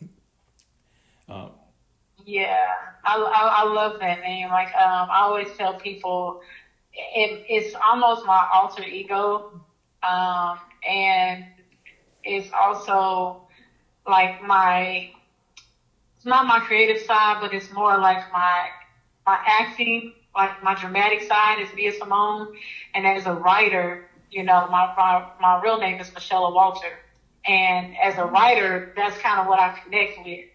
Um, 1.30 1.52
yeah, 2.26 2.68
I, 3.06 3.16
I, 3.16 3.62
I 3.62 3.64
love 3.64 3.98
that 4.02 4.20
name. 4.20 4.50
Like 4.50 4.76
um, 4.76 5.10
I 5.10 5.20
always 5.22 5.48
tell 5.58 5.76
people, 5.76 6.42
it, 6.92 7.46
it's 7.48 7.76
almost 7.76 8.26
my 8.26 8.46
alter 8.54 8.84
ego, 8.84 9.62
um, 10.04 10.60
and 10.86 11.46
it's 12.26 12.50
also 12.54 13.38
like 14.08 14.42
my. 14.42 15.10
It's 16.18 16.26
not 16.26 16.48
my 16.48 16.60
creative 16.60 17.00
side, 17.00 17.38
but 17.40 17.54
it's 17.54 17.72
more 17.72 17.98
like 18.00 18.22
my 18.32 18.70
my 19.26 19.40
acting, 19.46 20.12
like 20.36 20.62
my 20.64 20.76
dramatic 20.76 21.22
side 21.22 21.60
is 21.60 21.74
Mia 21.74 21.92
Simone, 21.92 22.48
and 22.94 23.06
as 23.08 23.26
a 23.26 23.34
writer, 23.34 24.02
you 24.32 24.44
know, 24.44 24.68
my, 24.68 24.90
my, 24.98 25.24
my 25.40 25.60
real 25.62 25.78
name 25.78 26.00
is 26.00 26.14
Michelle 26.14 26.52
Walter. 26.54 27.00
And 27.46 27.88
as 28.04 28.18
a 28.18 28.26
writer, 28.26 28.86
that's 28.96 29.18
kind 29.18 29.40
of 29.40 29.48
what 29.48 29.60
I 29.60 29.72
connect 29.84 30.18
with. 30.18 30.46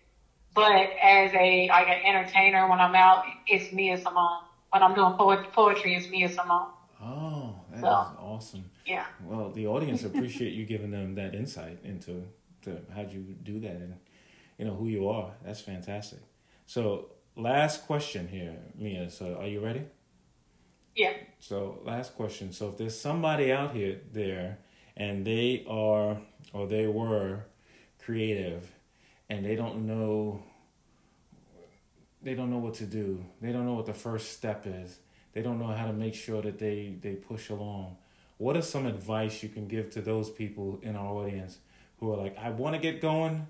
But 0.55 0.89
as 1.03 1.33
a, 1.35 1.69
like 1.69 1.89
an 1.89 1.99
entertainer, 2.05 2.69
when 2.69 2.81
I'm 2.81 2.95
out, 2.95 3.23
it's 3.47 3.73
Mia 3.73 3.97
Simone. 3.97 4.43
When 4.71 4.83
I'm 4.83 4.95
doing 4.95 5.13
poet, 5.13 5.41
poetry, 5.53 5.95
it's 5.95 6.09
Mia 6.11 6.29
Simone. 6.29 6.71
Oh, 7.01 7.55
that 7.71 7.81
so, 7.81 8.03
is 8.03 8.13
awesome. 8.19 8.70
Yeah. 8.91 9.07
Well, 9.25 9.53
the 9.53 9.69
audience 9.69 10.03
appreciate 10.03 10.53
you 10.53 10.67
giving 10.67 10.91
them 10.91 11.15
that 11.15 11.33
insight 11.33 11.79
into 11.85 12.27
to 12.63 12.79
how 12.93 13.03
you 13.03 13.37
do 13.45 13.61
that 13.61 13.77
and, 13.77 13.95
you 14.59 14.65
know, 14.65 14.75
who 14.75 14.89
you 14.89 15.09
are. 15.09 15.31
That's 15.45 15.61
fantastic. 15.61 16.19
So 16.67 17.13
last 17.37 17.87
question 17.87 18.27
here, 18.27 18.57
Mia. 18.77 19.09
So 19.09 19.37
are 19.37 19.47
you 19.47 19.61
ready? 19.61 19.85
Yeah. 20.97 21.13
So 21.39 21.79
last 21.85 22.17
question. 22.17 22.53
So 22.53 22.71
if 22.71 22.79
there's 22.79 22.99
somebody 22.99 23.53
out 23.53 23.77
here 23.77 24.01
there 24.13 24.59
and 24.97 25.25
they 25.25 25.65
are 25.69 26.21
or 26.53 26.67
they 26.67 26.89
were 26.89 27.45
creative 28.05 28.73
and 29.29 29.45
they 29.47 29.55
don't 29.55 29.87
know 29.87 30.43
they 32.23 32.35
don't 32.35 32.51
know 32.51 32.59
what 32.59 32.75
to 32.75 32.87
do. 32.87 33.25
They 33.41 33.53
don't 33.53 33.65
know 33.65 33.75
what 33.75 33.87
the 33.87 33.95
first 33.95 34.33
step 34.33 34.65
is. 34.67 34.99
They 35.33 35.43
don't 35.43 35.61
know 35.61 35.69
how 35.69 35.87
to 35.87 35.93
make 35.93 36.15
sure 36.15 36.43
that 36.43 36.59
they 36.59 36.97
they 37.01 37.15
push 37.15 37.51
along. 37.51 37.97
What 38.41 38.57
is 38.57 38.67
some 38.67 38.87
advice 38.87 39.43
you 39.43 39.51
can 39.51 39.69
give 39.69 39.91
to 39.91 40.01
those 40.01 40.31
people 40.31 40.81
in 40.83 40.97
our 40.97 41.09
audience 41.09 41.59
who 41.99 42.11
are 42.11 42.17
like, 42.17 42.39
I 42.39 42.49
want 42.49 42.75
to 42.75 42.81
get 42.81 43.03
going, 43.03 43.47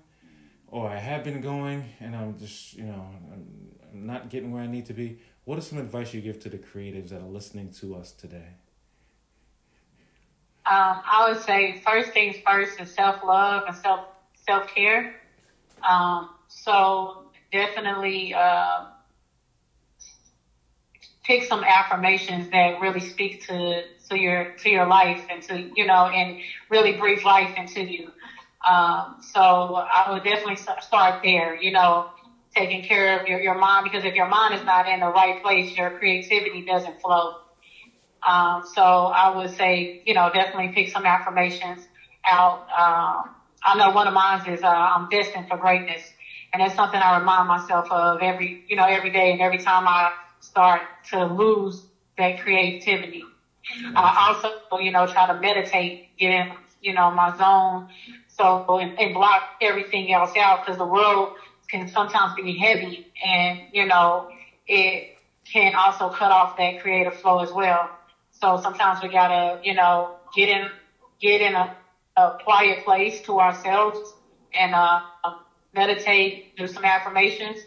or 0.67 0.89
I 0.89 0.97
have 0.97 1.23
been 1.23 1.39
going, 1.39 1.85
and 2.01 2.13
I'm 2.13 2.37
just, 2.37 2.73
you 2.73 2.83
know, 2.83 3.07
I'm 3.31 4.05
not 4.05 4.29
getting 4.29 4.51
where 4.51 4.61
I 4.61 4.67
need 4.67 4.87
to 4.87 4.93
be. 4.93 5.19
What 5.45 5.57
is 5.57 5.65
some 5.65 5.77
advice 5.77 6.13
you 6.13 6.19
give 6.19 6.41
to 6.41 6.49
the 6.49 6.57
creatives 6.57 7.11
that 7.11 7.21
are 7.21 7.29
listening 7.29 7.71
to 7.79 7.95
us 7.95 8.11
today? 8.11 8.49
Um, 10.65 10.99
I 11.09 11.29
would 11.29 11.41
say 11.41 11.81
first 11.85 12.11
things 12.11 12.35
first 12.45 12.81
is 12.81 12.93
self 12.93 13.23
love 13.23 13.63
and 13.67 13.75
self 13.77 14.01
self 14.45 14.67
care. 14.75 15.15
Um, 15.89 16.31
so 16.49 17.27
definitely 17.49 18.33
uh, 18.33 18.87
pick 21.23 21.45
some 21.45 21.63
affirmations 21.63 22.49
that 22.51 22.81
really 22.81 22.99
speak 22.99 23.47
to 23.47 23.83
to 24.11 24.19
your 24.19 24.47
to 24.59 24.69
your 24.69 24.87
life 24.87 25.21
and 25.29 25.43
to 25.43 25.71
you 25.75 25.85
know 25.85 26.07
and 26.07 26.37
really 26.69 26.93
breathe 26.93 27.23
life 27.25 27.51
into 27.57 27.81
you. 27.81 28.11
Um, 28.67 29.17
so 29.21 29.41
I 29.41 30.11
would 30.11 30.23
definitely 30.23 30.57
start 30.57 31.15
there. 31.23 31.55
You 31.55 31.71
know, 31.71 32.05
taking 32.55 32.81
care 32.83 33.19
of 33.19 33.27
your, 33.27 33.39
your 33.41 33.55
mind 33.55 33.85
because 33.85 34.05
if 34.05 34.15
your 34.15 34.27
mind 34.27 34.55
is 34.55 34.63
not 34.63 34.87
in 34.87 34.99
the 35.01 35.09
right 35.09 35.41
place, 35.41 35.75
your 35.77 35.91
creativity 35.91 36.63
doesn't 36.63 37.01
flow. 37.01 37.35
Um, 38.27 38.63
so 38.63 38.81
I 38.83 39.29
would 39.29 39.51
say, 39.51 39.93
you 40.05 40.13
know, 40.13 40.29
definitely 40.29 40.69
pick 40.69 40.89
some 40.89 41.05
affirmations 41.05 41.87
out. 42.27 42.59
Um, 42.77 43.31
I 43.63 43.75
know 43.75 43.91
one 43.91 44.07
of 44.07 44.13
mine 44.13 44.41
is, 44.47 44.63
uh, 44.63 44.67
I'm 44.67 45.07
destined 45.09 45.47
for 45.47 45.57
greatness. 45.57 46.13
And 46.53 46.61
that's 46.61 46.75
something 46.75 46.99
I 47.01 47.17
remind 47.17 47.47
myself 47.47 47.87
of 47.91 48.21
every, 48.21 48.59
you 48.67 48.75
know, 48.75 48.85
every 48.85 49.11
day 49.11 49.31
and 49.31 49.41
every 49.41 49.59
time 49.59 49.87
I 49.87 50.11
start 50.39 50.83
to 51.11 51.25
lose 51.25 51.85
that 52.17 52.39
creativity. 52.39 53.30
I 53.95 54.27
also, 54.27 54.49
you 54.79 54.91
know, 54.91 55.05
try 55.05 55.27
to 55.27 55.33
meditate, 55.33 55.95
get 56.17 56.31
in, 56.31 56.47
you 56.81 56.93
know, 56.93 57.11
my 57.11 57.31
zone. 57.31 57.83
So, 58.27 58.63
and, 58.67 58.91
and 58.97 59.13
block 59.13 59.43
everything 59.61 60.11
else 60.11 60.35
out 60.37 60.61
because 60.61 60.77
the 60.77 60.85
world 60.85 61.29
can 61.69 61.87
sometimes 61.87 62.33
be 62.33 62.53
heavy 62.53 63.03
and, 63.23 63.59
you 63.71 63.85
know, 63.85 64.25
it 64.67 65.05
can 65.51 65.73
also 65.75 66.09
cut 66.09 66.31
off 66.31 66.55
that 66.57 66.77
creative 66.77 67.13
flow 67.15 67.39
as 67.39 67.51
well. 67.51 67.91
So 68.31 68.57
sometimes 68.57 69.01
we 69.01 69.09
gotta, 69.09 69.57
you 69.61 69.73
know, 69.73 70.11
get 70.33 70.49
in, 70.49 70.71
get 71.19 71.41
in 71.41 71.55
a, 71.55 71.69
a 72.17 72.31
quiet 72.31 72.79
place 72.79 73.21
to 73.21 73.39
ourselves 73.39 74.15
and, 74.53 74.73
uh, 74.73 74.99
meditate, 75.73 76.35
do 76.57 76.67
some 76.67 76.83
affirmations. 76.85 77.65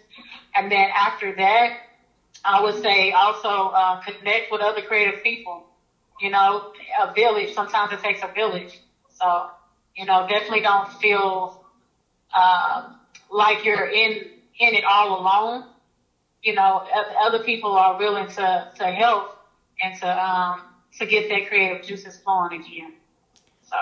And 0.55 0.71
then 0.71 0.89
after 0.95 1.33
that, 1.35 1.73
I 2.45 2.61
would 2.61 2.75
say 2.75 3.13
also, 3.13 3.69
uh, 3.75 3.97
connect 3.97 4.51
with 4.51 4.61
other 4.61 4.83
creative 4.83 5.23
people. 5.23 5.65
You 6.21 6.31
know, 6.31 6.73
a 7.01 7.13
village, 7.13 7.55
sometimes 7.55 7.93
it 7.93 8.01
takes 8.01 8.23
a 8.23 8.33
village. 8.33 8.81
So, 9.11 9.49
you 9.97 10.07
know, 10.07 10.27
definitely 10.29 10.61
don't 10.61 10.93
feel, 10.95 11.65
uh, 12.35 12.93
like 13.31 13.65
you're 13.65 13.89
in 13.89 14.31
in 14.59 14.75
it 14.75 14.85
all 14.85 15.21
alone. 15.21 15.67
You 16.43 16.55
know, 16.55 16.87
other 17.21 17.43
people 17.43 17.73
are 17.73 17.99
willing 17.99 18.29
to 18.29 18.71
to 18.77 18.85
help 18.87 19.39
and 19.83 19.99
to 20.01 20.25
um 20.25 20.61
to 20.99 21.07
get 21.07 21.29
that 21.29 21.49
creative 21.49 21.85
juices 21.85 22.19
flowing 22.19 22.61
again. 22.61 22.95
So 23.69 23.77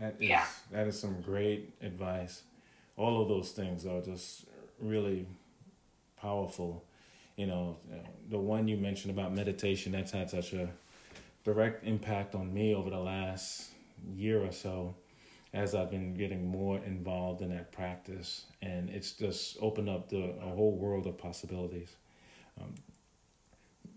that 0.00 0.16
is, 0.20 0.28
yeah, 0.28 0.44
that 0.72 0.86
is 0.86 0.98
some 0.98 1.20
great 1.22 1.72
advice. 1.80 2.42
All 2.96 3.22
of 3.22 3.28
those 3.28 3.52
things 3.52 3.86
are 3.86 4.00
just 4.00 4.44
really 4.80 5.26
powerful. 6.20 6.84
You 7.36 7.46
know, 7.46 7.76
the 8.28 8.38
one 8.38 8.66
you 8.68 8.76
mentioned 8.76 9.16
about 9.16 9.32
meditation 9.32 9.92
that's 9.92 10.10
had 10.10 10.28
such 10.28 10.52
a 10.52 10.68
direct 11.48 11.82
impact 11.82 12.34
on 12.34 12.52
me 12.52 12.74
over 12.74 12.90
the 12.90 12.98
last 12.98 13.70
year 14.14 14.44
or 14.44 14.52
so 14.52 14.94
as 15.54 15.74
I've 15.74 15.90
been 15.90 16.12
getting 16.12 16.46
more 16.46 16.76
involved 16.84 17.40
in 17.40 17.48
that 17.56 17.72
practice, 17.72 18.44
and 18.60 18.90
it's 18.90 19.12
just 19.12 19.56
opened 19.62 19.88
up 19.88 20.10
the 20.10 20.34
a 20.42 20.50
whole 20.50 20.76
world 20.76 21.06
of 21.06 21.16
possibilities. 21.16 21.96
Um, 22.60 22.74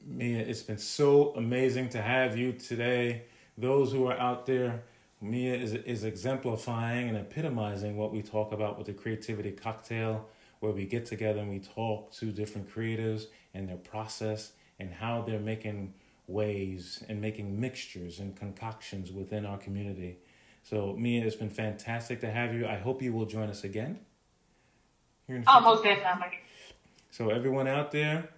Mia, 0.06 0.38
it's 0.38 0.64
been 0.64 0.78
so 0.78 1.34
amazing 1.36 1.90
to 1.90 2.02
have 2.02 2.38
you 2.38 2.54
today. 2.54 3.24
Those 3.58 3.92
who 3.92 4.08
are 4.08 4.18
out 4.18 4.46
there, 4.46 4.84
Mia 5.20 5.54
is 5.54 5.74
is 5.74 6.06
exemplifying 6.06 7.10
and 7.10 7.18
epitomizing 7.18 7.98
what 7.98 8.14
we 8.14 8.22
talk 8.22 8.54
about 8.54 8.78
with 8.78 8.88
the 8.88 8.94
creativity 8.94 9.52
cocktail, 9.52 10.26
where 10.62 10.72
we 10.72 10.86
get 10.86 11.06
together 11.06 11.42
and 11.42 11.50
we 11.50 11.60
talk 11.60 12.14
to 12.14 12.28
different 12.32 12.74
creatives 12.74 13.26
and 13.54 13.68
their 13.68 13.84
process 13.92 14.54
and 14.80 14.90
how 14.94 15.22
they're 15.22 15.48
making 15.54 15.94
ways 16.28 17.04
and 17.10 17.20
making 17.20 17.60
mixtures 17.60 18.20
and 18.20 18.36
concoctions 18.36 19.12
within 19.12 19.46
our 19.46 19.58
community 19.58 20.18
so, 20.64 20.96
Mia, 20.98 21.26
it's 21.26 21.36
been 21.36 21.50
fantastic 21.50 22.22
to 22.22 22.32
have 22.32 22.54
you. 22.54 22.68
I 22.68 22.76
hope 22.76 23.02
you 23.02 23.14
will 23.14 23.26
join 23.26 23.50
us 23.50 23.64
again. 23.64 24.00
Almost 25.48 25.84
definitely. 25.84 26.40
So, 27.10 27.30
everyone 27.30 27.68
out 27.68 27.92
there, 27.92 28.30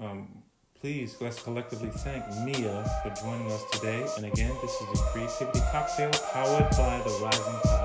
um, 0.00 0.42
please 0.80 1.16
let's 1.20 1.42
collectively 1.42 1.90
thank 1.90 2.24
Mia 2.44 2.84
for 3.02 3.10
joining 3.22 3.50
us 3.50 3.64
today. 3.72 4.06
And 4.16 4.26
again, 4.26 4.52
this 4.60 4.72
is 4.72 4.86
the 4.92 5.04
Creativity 5.12 5.60
Cocktail 5.72 6.10
powered 6.32 6.70
by 6.70 7.00
the 7.04 7.18
Rising 7.22 7.60
Tide 7.64 7.83